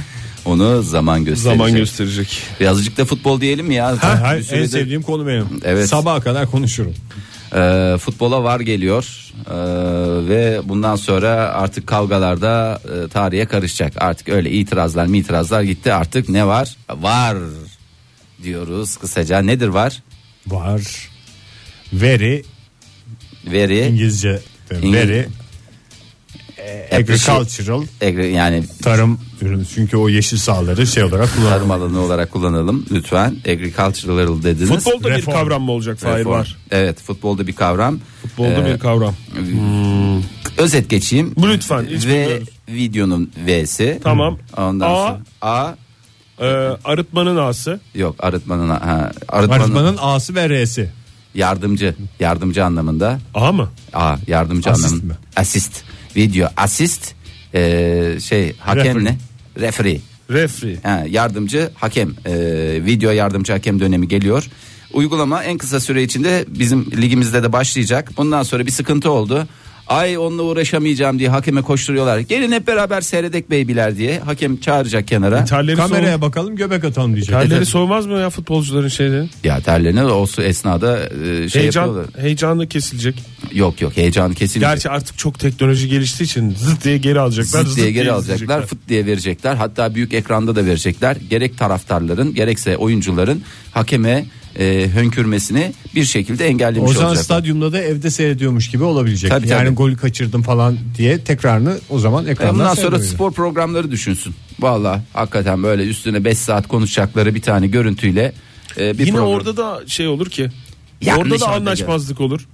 Onu 0.45 0.81
zaman 0.83 1.25
gösterecek. 1.25 1.57
zaman 1.57 1.75
gösterecek. 1.75 2.41
Birazcık 2.59 2.97
da 2.97 3.05
futbol 3.05 3.41
diyelim 3.41 3.71
ya? 3.71 3.97
Hayır, 4.21 4.51
Bir 4.51 4.57
en 4.57 4.65
sevdiğim 4.65 5.01
konu 5.01 5.27
benim. 5.27 5.47
Evet. 5.63 5.89
Sabaha 5.89 6.19
kadar 6.21 6.51
konuşurum. 6.51 6.93
e, 7.55 7.95
futbola 7.99 8.43
var 8.43 8.59
geliyor 8.59 9.21
E, 9.49 9.53
ve 10.27 10.61
bundan 10.63 10.95
sonra 10.95 11.29
artık 11.29 11.87
kavgalarda 11.87 12.81
e, 13.05 13.07
tarihe 13.07 13.45
karışacak. 13.45 13.93
Artık 13.97 14.29
öyle 14.29 14.51
itirazlar 14.51 15.05
mi 15.05 15.17
itirazlar 15.17 15.61
gitti 15.61 15.93
artık 15.93 16.29
ne 16.29 16.47
var? 16.47 16.75
Var 16.89 17.37
diyoruz 18.43 18.97
kısaca. 18.97 19.39
Nedir 19.41 19.67
var? 19.67 20.03
Var. 20.47 20.81
Very 21.93 22.41
Veri 23.51 23.79
İngilizce. 23.87 24.39
İngiliz- 24.71 24.93
Very 24.93 25.25
agricultural 26.91 27.83
egre- 28.01 28.25
yani 28.31 28.63
tarım 28.83 29.19
ürünü. 29.41 29.65
Çünkü 29.75 29.97
o 29.97 30.09
yeşil 30.09 30.37
sahaları 30.37 30.87
şey 30.87 31.03
olarak 31.03 31.33
kullanılır. 31.35 31.51
tarım 31.51 31.71
alanı 31.71 31.99
olarak 31.99 32.31
kullanalım 32.31 32.85
lütfen. 32.91 33.35
Agricultural 33.47 34.43
dediniz. 34.43 34.69
Futbolda 34.69 35.07
bir 35.09 35.13
Reform. 35.15 35.35
kavram 35.35 35.61
mı 35.63 35.71
olacak? 35.71 35.97
Fahir 35.99 36.19
Reform. 36.19 36.33
var. 36.39 36.57
Evet 36.71 37.01
futbolda 37.01 37.47
bir 37.47 37.53
kavram. 37.53 37.99
Futbolda 38.21 38.67
Ee, 38.69 38.73
bir 38.73 38.79
kavram. 38.79 39.15
Özet 40.57 40.89
geçeyim. 40.89 41.33
Bu 41.37 41.49
lütfen, 41.49 41.85
hiç 41.89 42.05
Ve 42.05 42.09
bilmiyoruz. 42.23 42.49
videonun 42.69 43.31
V'si. 43.47 43.99
Tamam. 44.03 44.39
Ondan 44.57 44.91
A. 44.91 44.95
sonra 45.07 45.19
A 45.41 45.75
Ee, 46.41 46.45
arıtmanın 46.85 47.37
ağası. 47.37 47.79
yok 47.95 48.15
arıtmanın 48.19 48.69
ha, 48.69 49.11
arıtmanın, 49.29 49.61
Arıtmanın 49.61 49.97
A'sı 50.01 50.35
ve 50.35 50.49
R'si. 50.49 50.89
Yardımcı 51.35 51.95
yardımcı 52.19 52.65
anlamında. 52.65 53.19
A 53.33 53.51
mı? 53.51 53.69
A 53.93 54.15
yardımcı 54.27 54.69
Asist 54.69 54.85
anlamında. 54.85 55.13
mi? 55.13 55.19
Asist. 55.35 55.83
Video 56.15 56.49
asist 56.57 57.13
ee, 57.53 58.17
şey 58.21 58.55
hakem 58.57 58.85
Referee. 58.85 59.03
ne? 59.05 59.17
Referee. 59.59 59.99
Refri. 60.29 60.77
Ha, 60.83 61.03
yardımcı 61.09 61.69
hakem 61.75 62.09
e, 62.25 62.33
video 62.85 63.11
yardımcı 63.11 63.53
hakem 63.53 63.79
dönemi 63.79 64.07
geliyor. 64.07 64.49
Uygulama 64.93 65.43
en 65.43 65.57
kısa 65.57 65.79
süre 65.79 66.03
içinde 66.03 66.45
bizim 66.47 66.91
ligimizde 66.91 67.43
de 67.43 67.53
başlayacak. 67.53 68.11
Bundan 68.17 68.43
sonra 68.43 68.65
bir 68.65 68.71
sıkıntı 68.71 69.11
oldu. 69.11 69.47
Ay 69.87 70.17
onunla 70.17 70.41
uğraşamayacağım 70.43 71.19
diye 71.19 71.29
hakeme 71.29 71.61
koşturuyorlar. 71.61 72.19
Gelin 72.19 72.51
hep 72.51 72.67
beraber 72.67 73.01
seyredek 73.01 73.49
beybiler 73.49 73.97
diye 73.97 74.19
hakem 74.19 74.57
çağıracak 74.57 75.07
kenara. 75.07 75.45
Terleri, 75.45 75.75
Kameraya 75.75 76.11
soğum- 76.17 76.21
bakalım 76.21 76.55
göbek 76.55 76.83
atalım 76.83 77.13
diyecek. 77.13 77.35
terleri 77.35 77.65
soğumaz 77.65 78.05
mı 78.05 78.19
ya 78.19 78.29
futbolcuların 78.29 78.87
şeyleri? 78.87 79.29
Ya 79.43 79.59
terlerine 79.61 80.03
o 80.03 80.25
su 80.25 80.41
esnada 80.41 80.99
e, 81.09 81.49
şey 81.49 81.61
Heyecan, 81.61 81.85
yapıyorlar. 81.87 82.21
heyecanı 82.23 82.67
kesilecek. 82.69 83.15
Yok 83.53 83.81
yok 83.81 83.97
heyecan 83.97 84.33
kesinlikle. 84.33 84.71
Gerçi 84.71 84.89
artık 84.89 85.17
çok 85.17 85.39
teknoloji 85.39 85.89
geliştiği 85.89 86.25
için 86.27 86.55
zıt 86.57 86.83
diye 86.83 86.97
geri 86.97 87.19
alacaklar. 87.19 87.63
Zıt 87.65 87.75
diye 87.77 87.91
geri 87.91 88.11
alacaklar, 88.11 88.65
fıt 88.65 88.79
diye 88.89 89.05
verecekler. 89.05 89.55
Hatta 89.55 89.95
büyük 89.95 90.13
ekranda 90.13 90.55
da 90.55 90.65
verecekler. 90.65 91.17
Gerek 91.29 91.57
taraftarların, 91.57 92.33
gerekse 92.33 92.77
oyuncuların 92.77 93.41
hakeme 93.71 94.25
e, 94.59 94.89
hönkürmesini 94.93 95.73
bir 95.95 96.03
şekilde 96.05 96.45
engellemiş 96.45 96.89
O 96.89 96.93
zaman 96.93 97.09
olacaklar. 97.09 97.23
stadyumda 97.23 97.71
da 97.71 97.81
evde 97.81 98.09
seyrediyormuş 98.11 98.69
gibi 98.71 98.83
olabilecek. 98.83 99.31
Tabii, 99.31 99.47
yani 99.47 99.65
tabii. 99.65 99.75
golü 99.75 99.97
kaçırdım 99.97 100.41
falan 100.41 100.77
diye 100.97 101.19
tekrarını 101.23 101.77
o 101.89 101.99
zaman 101.99 102.27
E, 102.27 102.31
ekrandan 102.31 102.55
Bundan 102.55 102.73
sonra 102.73 102.99
spor 102.99 103.31
programları 103.31 103.91
düşünsün. 103.91 104.35
Valla 104.59 105.03
hakikaten 105.13 105.63
böyle 105.63 105.83
üstüne 105.83 106.23
5 106.23 106.37
saat 106.37 106.67
konuşacakları 106.67 107.35
bir 107.35 107.41
tane 107.41 107.67
görüntüyle 107.67 108.33
e, 108.79 108.97
bir 108.97 109.05
Yine 109.05 109.17
program. 109.17 109.27
orada 109.33 109.57
da 109.57 109.81
şey 109.87 110.07
olur 110.07 110.29
ki. 110.29 110.49
Yanlış 111.01 111.31
orada 111.33 111.39
da 111.39 111.51
anlaşmazlık 111.55 112.21
olur. 112.21 112.47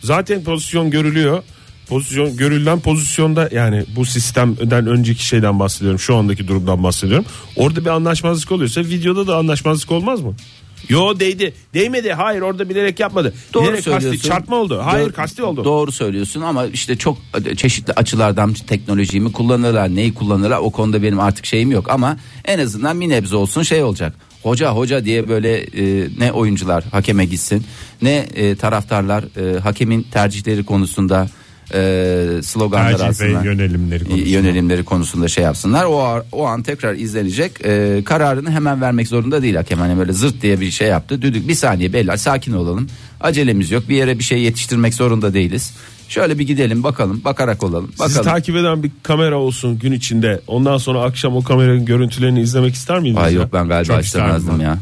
Zaten 0.00 0.44
pozisyon 0.44 0.90
görülüyor. 0.90 1.42
Pozisyon 1.88 2.36
görülen 2.36 2.80
pozisyonda 2.80 3.48
yani 3.52 3.84
bu 3.96 4.04
sistemden 4.04 4.86
önceki 4.86 5.26
şeyden 5.26 5.58
bahsediyorum. 5.58 5.98
Şu 6.00 6.16
andaki 6.16 6.48
durumdan 6.48 6.82
bahsediyorum. 6.82 7.24
Orada 7.56 7.80
bir 7.80 7.90
anlaşmazlık 7.90 8.52
oluyorsa 8.52 8.80
videoda 8.80 9.26
da 9.26 9.36
anlaşmazlık 9.36 9.92
olmaz 9.92 10.20
mı? 10.20 10.34
Yo 10.88 11.20
değdi. 11.20 11.54
Değmedi. 11.74 12.12
Hayır 12.12 12.40
orada 12.40 12.68
bilerek 12.68 13.00
yapmadı. 13.00 13.34
Doğru 13.54 13.62
bilerek 13.62 13.84
kasti. 13.84 13.90
söylüyorsun. 13.90 14.28
Çarpma 14.28 14.56
oldu. 14.56 14.80
Hayır 14.84 15.04
Doğru- 15.06 15.12
kasti 15.12 15.42
oldu. 15.42 15.64
Doğru 15.64 15.92
söylüyorsun 15.92 16.40
ama 16.40 16.66
işte 16.66 16.96
çok 16.96 17.18
çeşitli 17.56 17.92
açılardan 17.92 18.52
teknolojiyi 18.54 19.20
mi 19.20 19.32
kullanırlar, 19.32 19.94
neyi 19.94 20.14
kullanırlar 20.14 20.58
o 20.58 20.70
konuda 20.70 21.02
benim 21.02 21.20
artık 21.20 21.46
şeyim 21.46 21.70
yok 21.70 21.90
ama 21.90 22.16
en 22.44 22.58
azından 22.58 23.00
bir 23.00 23.08
nebze 23.08 23.36
olsun 23.36 23.62
şey 23.62 23.82
olacak. 23.82 24.14
Hoca 24.42 24.70
hoca 24.72 25.04
diye 25.04 25.28
böyle 25.28 25.58
e, 25.58 26.08
ne 26.18 26.32
oyuncular 26.32 26.84
hakeme 26.84 27.24
gitsin 27.24 27.64
ne 28.02 28.16
e, 28.16 28.56
taraftarlar 28.56 29.24
e, 29.56 29.58
hakemin 29.58 30.02
tercihleri 30.02 30.64
konusunda 30.64 31.28
e, 31.74 32.40
sloganlar 32.42 32.90
Tercih 32.90 33.06
alsınlar. 33.06 33.44
yönelimleri 33.44 34.04
konusunda. 34.04 34.28
yönelimleri 34.30 34.84
konusunda 34.84 35.28
şey 35.28 35.44
yapsınlar. 35.44 35.84
O 35.84 36.22
o 36.32 36.44
an 36.46 36.62
tekrar 36.62 36.94
izlenecek. 36.94 37.52
E, 37.64 38.02
kararını 38.04 38.50
hemen 38.50 38.80
vermek 38.80 39.08
zorunda 39.08 39.42
değil 39.42 39.54
hakem. 39.54 39.78
Hani 39.78 39.98
böyle 39.98 40.12
zırt 40.12 40.42
diye 40.42 40.60
bir 40.60 40.70
şey 40.70 40.88
yaptı. 40.88 41.22
Düdük 41.22 41.48
bir 41.48 41.54
saniye 41.54 41.92
belli 41.92 42.18
sakin 42.18 42.52
olalım. 42.52 42.86
Acelemiz 43.20 43.70
yok. 43.70 43.88
Bir 43.88 43.96
yere 43.96 44.18
bir 44.18 44.24
şey 44.24 44.40
yetiştirmek 44.42 44.94
zorunda 44.94 45.34
değiliz. 45.34 45.72
Şöyle 46.08 46.38
bir 46.38 46.46
gidelim 46.46 46.82
bakalım. 46.82 47.20
Bakarak 47.24 47.62
olalım. 47.62 47.88
Sizi 47.90 48.00
Bakalım. 48.00 48.24
takip 48.24 48.56
eden 48.56 48.82
bir 48.82 48.90
kamera 49.02 49.36
olsun 49.38 49.78
gün 49.78 49.92
içinde. 49.92 50.40
Ondan 50.46 50.78
sonra 50.78 51.02
akşam 51.02 51.36
o 51.36 51.42
kameranın 51.44 51.84
görüntülerini 51.84 52.40
izlemek 52.40 52.74
ister 52.74 52.98
miydiniz? 53.00 53.24
Ay 53.24 53.34
ya? 53.34 53.40
yok 53.40 53.52
ben 53.52 53.68
galiba 53.68 53.92
Çok 53.94 54.04
istemezdim 54.04 54.60
ya. 54.60 54.78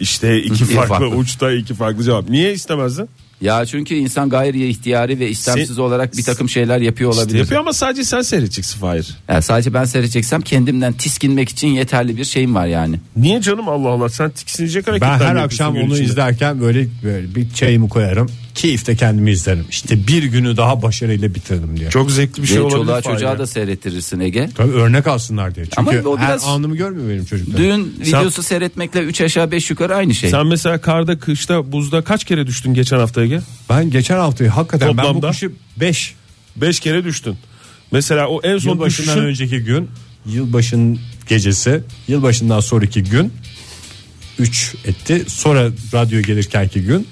İşte 0.00 0.38
iki 0.38 0.54
İki 0.64 0.74
farklı, 0.74 0.88
farklı. 0.88 1.06
uçta 1.06 1.52
iki 1.52 1.74
farklı 1.74 2.04
cevap. 2.04 2.28
Niye 2.28 2.52
istemezdin? 2.52 3.08
Ya 3.40 3.66
çünkü 3.66 3.94
insan 3.94 4.28
gayri 4.28 4.68
ihtiyari 4.68 5.18
ve 5.20 5.28
istemsiz 5.28 5.76
Sen- 5.76 5.82
olarak 5.82 6.16
bir 6.16 6.22
takım 6.22 6.48
şeyler 6.48 6.80
yapıyor 6.80 7.10
İşte 7.10 7.22
olabilir. 7.22 7.38
yapıyor 7.38 7.60
ama 7.60 7.72
sadece 7.72 8.04
sen 8.04 8.20
seyredeceksin 8.22 8.78
Fahir. 8.80 9.16
Yani 9.28 9.42
sadece 9.42 9.74
ben 9.74 9.84
seyredeceksem 9.84 10.40
kendimden 10.40 10.92
tiskinmek 10.92 11.48
için 11.48 11.68
yeterli 11.68 12.16
bir 12.16 12.24
şeyim 12.24 12.54
var 12.54 12.66
yani. 12.66 12.96
Niye 13.16 13.40
canım 13.40 13.68
Allah 13.68 13.88
Allah 13.88 14.08
sen 14.08 14.30
tiksinecek 14.30 14.86
hareketler 14.88 15.10
Ben 15.10 15.18
mi 15.18 15.24
her 15.24 15.34
yapıyorsun 15.34 15.64
akşam 15.64 15.74
gün 15.74 15.80
onu 15.80 15.92
içinde? 15.94 16.08
izlerken 16.08 16.60
böyle, 16.60 16.86
böyle 17.04 17.34
bir 17.34 17.50
çayımı 17.50 17.88
koyarım. 17.88 18.30
Keyifte 18.60 18.96
kendimi 18.96 19.30
izlerim. 19.30 19.66
İşte 19.70 20.06
bir 20.06 20.22
günü 20.22 20.56
daha 20.56 20.82
başarıyla 20.82 21.34
bitirdim 21.34 21.76
diyor. 21.80 21.90
Çok 21.90 22.10
zevkli 22.10 22.42
bir 22.42 22.46
şey 22.46 22.56
Ve 22.56 22.60
olabilir. 22.60 22.76
çoluğa 22.78 23.02
çocuğa 23.02 23.38
da 23.38 23.46
seyrettirirsin 23.46 24.20
Ege. 24.20 24.48
Tabii 24.56 24.72
örnek 24.72 25.06
alsınlar 25.06 25.54
diye. 25.54 25.66
Çünkü 25.66 25.98
Ama 25.98 26.08
o 26.10 26.18
her 26.18 26.28
biraz- 26.28 26.44
anımı 26.44 26.76
görmüyor 26.76 27.08
benim 27.08 27.24
çocuklar. 27.24 27.56
Düğün 27.56 27.94
videosu 28.00 28.42
seyretmekle 28.42 29.00
3 29.00 29.20
aşağı 29.20 29.50
5 29.50 29.70
yukarı 29.70 29.94
aynı 29.96 30.14
şey. 30.14 30.30
Sen 30.30 30.46
mesela 30.46 30.80
karda, 30.80 31.18
kışta, 31.18 31.72
buzda 31.72 32.04
kaç 32.04 32.24
kere 32.24 32.46
düştün 32.46 32.74
geçen 32.74 32.98
hafta 32.98 33.22
Ege? 33.22 33.40
Ben 33.70 33.90
geçen 33.90 34.16
haftayı 34.16 34.50
hakikaten 34.50 34.88
ben 34.88 34.96
bu 34.96 35.02
Toplamda? 35.02 35.30
kışı 35.30 35.50
5 35.76 36.14
Beş 36.56 36.80
kere 36.80 37.04
düştün. 37.04 37.36
Mesela 37.92 38.26
o 38.28 38.40
en 38.42 38.58
son 38.58 38.70
yılbaşından 38.70 39.06
düşüşün 39.16 39.28
önceki 39.28 39.58
gün 39.64 39.88
yılbaşının 40.26 40.98
gecesi 41.28 41.80
yılbaşından 42.08 42.60
sonraki 42.60 43.02
gün 43.02 43.32
3 44.38 44.74
etti. 44.84 45.24
Sonra 45.28 45.68
radyo 45.94 46.22
gelirkenki 46.22 46.82
gün 46.82 47.06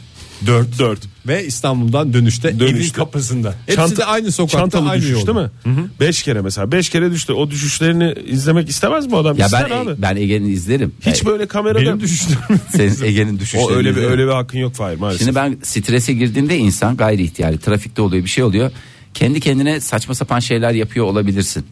4 0.47 0.79
Dört. 0.79 1.01
ve 1.27 1.47
İstanbul'dan 1.47 2.13
dönüşte, 2.15 2.49
evin 2.49 2.59
Dönüşte. 2.61 2.97
kapısında. 2.97 3.55
Hepsi 3.67 3.81
Çanta- 3.81 3.97
de 3.97 4.05
aynı 4.05 4.33
sokakta 4.33 4.59
çantalı 4.61 4.89
aynı 4.91 5.03
düşüş 5.03 5.13
yolda. 5.15 5.35
değil 5.67 5.79
mi? 5.79 5.89
Beş 6.01 6.23
kere 6.23 6.41
mesela. 6.41 6.73
Beş 6.73 6.89
kere 6.89 7.11
düştü. 7.13 7.33
O 7.33 7.51
düşüşlerini 7.51 8.15
izlemek 8.27 8.69
istemez 8.69 9.07
mi 9.07 9.17
adam? 9.17 9.37
ya 9.39 9.47
İster 9.47 9.71
ben 9.71 9.77
abi. 9.87 10.03
ben 10.03 10.17
Ege'nin 10.17 10.49
izlerim. 10.49 10.93
Hiç 11.01 11.07
Yani 11.23 11.27
böyle 11.27 11.47
kamerada 11.47 11.81
Benim 11.81 12.01
düşüşlerim. 12.01 12.41
senin 12.77 13.05
Ege'nin 13.05 13.39
düşüşlerini 13.39 13.67
o 13.67 13.73
öyle 13.73 13.89
bir 13.89 13.95
izlerim. 13.95 14.11
öyle 14.11 14.27
bir 14.27 14.33
hakkın 14.33 14.59
yok 14.59 14.75
Fahir 14.75 14.97
maalesef. 14.99 15.21
Şimdi 15.27 15.35
ben 15.35 15.57
strese 15.63 16.13
girdiğimde 16.13 16.57
insan 16.59 16.97
gayri 16.97 17.23
ihtiyari 17.23 17.59
trafikte 17.59 18.03
oluyor 18.03 18.25
bir 18.25 18.29
şey 18.31 18.45
oluyor. 18.45 18.71
Kendi 19.15 19.41
kendine 19.41 19.81
saçma 19.81 20.15
sapan 20.15 20.41
şeyler 20.41 20.73
yapıyor 20.73 21.07
olabilirsin. 21.07 21.65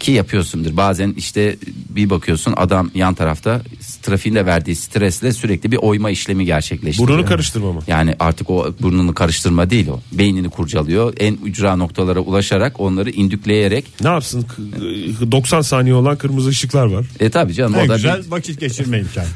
Ki 0.00 0.12
yapıyorsundur. 0.12 0.76
Bazen 0.76 1.14
işte 1.16 1.56
bir 1.88 2.10
bakıyorsun 2.10 2.54
adam 2.56 2.90
yan 2.94 3.14
tarafta 3.14 3.62
trafiğin 4.02 4.36
de 4.36 4.46
verdiği 4.46 4.76
stresle 4.76 5.32
sürekli 5.32 5.72
bir 5.72 5.76
oyma 5.76 6.10
işlemi 6.10 6.44
gerçekleştiriyor. 6.44 7.08
Burnunu 7.08 7.26
karıştırma 7.28 7.72
mı? 7.72 7.80
Yani 7.86 8.14
artık 8.20 8.50
o 8.50 8.74
burnunu 8.80 9.14
karıştırma 9.14 9.70
değil 9.70 9.88
o. 9.88 10.00
Beynini 10.12 10.50
kurcalıyor. 10.50 11.14
En 11.18 11.38
ücra 11.44 11.76
noktalara 11.76 12.20
ulaşarak 12.20 12.80
onları 12.80 13.10
indükleyerek. 13.10 13.84
Ne 14.00 14.08
yapsın? 14.08 14.42
K- 14.42 15.32
90 15.32 15.60
saniye 15.62 15.94
olan 15.94 16.18
kırmızı 16.18 16.48
ışıklar 16.48 16.86
var. 16.86 17.06
E 17.20 17.30
tabi 17.30 17.54
canım 17.54 17.74
En 17.74 17.86
o 17.86 17.88
da 17.88 17.96
güzel 17.96 18.22
vakit 18.28 18.60
geçirme 18.60 18.98
imkanı. 18.98 19.26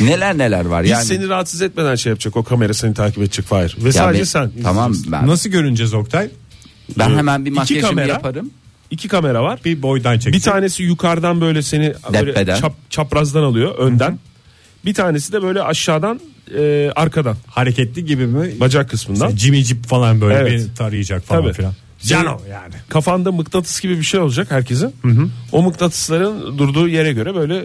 bir- 0.00 0.06
neler 0.06 0.38
neler 0.38 0.64
var 0.64 0.84
Hiç 0.84 0.90
yani. 0.90 1.04
seni 1.04 1.28
rahatsız 1.28 1.62
etmeden 1.62 1.94
şey 1.94 2.10
yapacak. 2.10 2.36
O 2.36 2.44
kamera 2.44 2.74
seni 2.74 2.94
takip 2.94 3.18
edecek 3.18 3.44
Fahir. 3.46 3.76
Ve 3.80 3.86
Ya 3.86 3.92
sadece 3.92 4.20
ben- 4.20 4.24
sen. 4.24 4.50
Tamam 4.62 4.94
ben, 5.08 5.26
Nasıl 5.26 5.50
görüneceğiz 5.50 5.94
Oktay? 5.94 6.28
Ben 6.98 7.10
hemen 7.10 7.44
bir 7.44 7.50
İki 7.50 7.56
makyajımı 7.58 7.90
kamera. 7.90 8.08
yaparım. 8.12 8.50
İki 8.90 9.08
kamera 9.08 9.42
var. 9.42 9.60
Bir 9.64 9.82
boydan 9.82 10.12
çekecek. 10.18 10.34
Bir 10.34 10.40
tanesi 10.40 10.82
yukarıdan 10.82 11.40
böyle 11.40 11.62
seni 11.62 11.94
böyle 12.12 12.56
çap, 12.56 12.74
çaprazdan 12.90 13.42
alıyor 13.42 13.78
önden. 13.78 14.18
Bir 14.84 14.94
tanesi 14.94 15.32
de 15.32 15.42
böyle 15.42 15.62
aşağıdan 15.62 16.20
e, 16.58 16.90
arkadan 16.96 17.36
hareketli 17.48 18.04
gibi 18.04 18.26
mi? 18.26 18.60
bacak 18.60 18.90
kısmından. 18.90 19.26
Mesela 19.26 19.38
Jimmy 19.38 19.64
Jeep 19.64 19.84
falan 19.86 20.20
böyle 20.20 20.34
Evet. 20.34 20.52
beni 20.52 20.74
tarayacak 20.74 21.22
falan 21.24 21.42
Tabii. 21.42 21.52
filan. 21.52 21.72
Cano 22.08 22.40
yani. 22.50 22.74
Kafanda 22.88 23.32
mıknatıs 23.32 23.80
gibi 23.80 23.98
bir 23.98 24.02
şey 24.02 24.20
olacak 24.20 24.50
herkesin. 24.50 24.94
O 25.52 25.62
mıknatısların 25.62 26.58
durduğu 26.58 26.88
yere 26.88 27.12
göre 27.12 27.34
böyle 27.34 27.56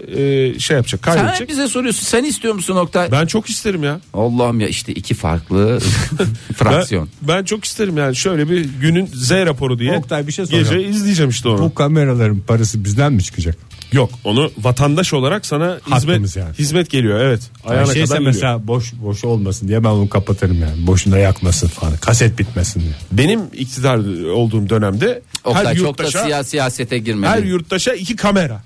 e, 0.51 0.59
şey 0.59 0.77
yapacak 0.77 1.01
Sen 1.05 1.11
hep 1.11 1.17
kaydedecek. 1.19 1.49
bize 1.49 1.67
soruyorsun 1.67 2.03
sen 2.05 2.23
istiyor 2.23 2.53
musun 2.53 2.75
Oktay? 2.75 3.11
Ben 3.11 3.25
çok 3.25 3.49
isterim 3.49 3.83
ya. 3.83 3.99
Allah'ım 4.13 4.59
ya 4.59 4.67
işte 4.67 4.93
iki 4.93 5.13
farklı 5.13 5.79
fraksiyon. 6.55 7.09
Ben, 7.21 7.27
ben 7.37 7.43
çok 7.43 7.65
isterim 7.65 7.97
yani 7.97 8.15
şöyle 8.15 8.49
bir 8.49 8.65
günün 8.81 9.05
Z 9.05 9.31
raporu 9.31 9.79
diye. 9.79 9.97
Oktay, 9.97 10.27
bir 10.27 10.31
şey 10.31 10.45
Gece 10.45 10.65
soracağım. 10.65 10.91
izleyeceğim 10.93 11.29
işte 11.29 11.49
onu. 11.49 11.59
Bu 11.61 11.73
kameraların 11.75 12.39
parası 12.39 12.83
bizden 12.83 13.13
mi 13.13 13.23
çıkacak? 13.23 13.55
Yok 13.91 14.09
onu 14.23 14.51
vatandaş 14.57 15.13
olarak 15.13 15.45
sana 15.45 15.67
Hakkımız 15.67 16.03
hizmet 16.03 16.35
yani. 16.35 16.55
hizmet 16.59 16.89
geliyor 16.89 17.19
evet. 17.19 17.41
Yani 17.63 17.73
Ayağına 17.73 17.93
şeyse 17.93 18.07
kadar 18.07 18.17
geliyor. 18.17 18.33
mesela 18.33 18.67
boş 18.67 18.93
boş 18.93 19.23
olmasın 19.23 19.67
diye 19.67 19.83
ben 19.83 19.89
onu 19.89 20.09
kapatırım 20.09 20.61
yani. 20.61 20.87
Boşuna 20.87 21.17
yakmasın 21.17 21.67
falan. 21.67 21.97
Kaset 21.97 22.39
bitmesin 22.39 22.79
diye. 22.81 22.93
Benim 23.11 23.41
iktidar 23.53 23.97
olduğum 24.31 24.69
dönemde 24.69 25.21
Oktay 25.43 25.65
her 25.65 25.75
çok 25.75 25.83
da 25.97 26.03
yurttaşa 26.03 26.23
siya, 26.23 26.43
siyasete 26.43 26.97
girmedi. 26.97 27.29
her 27.31 27.43
yurttaşa 27.43 27.93
iki 27.93 28.15
kamera. 28.15 28.63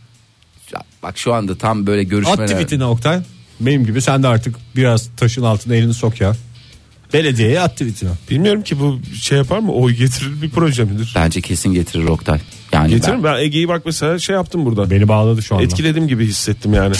Ya 0.74 0.82
Bak 1.04 1.18
şu 1.18 1.34
anda 1.34 1.58
tam 1.58 1.88
böyle 1.88 2.04
görüşmeler. 2.04 2.44
At 2.44 2.50
tweetini 2.52 2.84
Oktay. 2.86 3.20
Benim 3.60 3.86
gibi 3.86 4.02
sen 4.02 4.24
de 4.24 4.28
artık 4.28 4.56
biraz 4.76 5.10
taşın 5.18 5.44
altına 5.44 5.76
elini 5.76 5.94
sok 5.94 6.22
ya. 6.22 6.36
Belediyeye 7.14 7.62
at 7.62 7.72
tweetini. 7.72 8.10
Bilmiyorum 8.30 8.64
ki 8.64 8.80
bu 8.80 9.00
şey 9.22 9.38
yapar 9.38 9.60
mı? 9.60 9.72
Oy 9.72 9.94
getirir 9.94 10.42
bir 10.42 10.50
proje 10.50 10.84
midir? 10.84 11.14
Bence 11.16 11.42
kesin 11.42 11.74
getirir 11.74 12.06
Oktay. 12.06 12.40
Yani 12.72 12.90
Getirir 12.90 13.12
ben- 13.12 13.18
mi? 13.18 13.24
Ben 13.24 13.38
Ege'yi 13.38 13.68
bak 13.68 13.82
mesela 13.86 14.20
şey 14.20 14.36
yaptım 14.36 14.66
burada. 14.66 14.90
Beni 14.90 15.08
bağladı 15.08 15.42
şu 15.42 15.56
anda. 15.56 15.64
Etkiledim 15.64 16.08
gibi 16.08 16.26
hissettim 16.28 16.74
yani. 16.74 16.96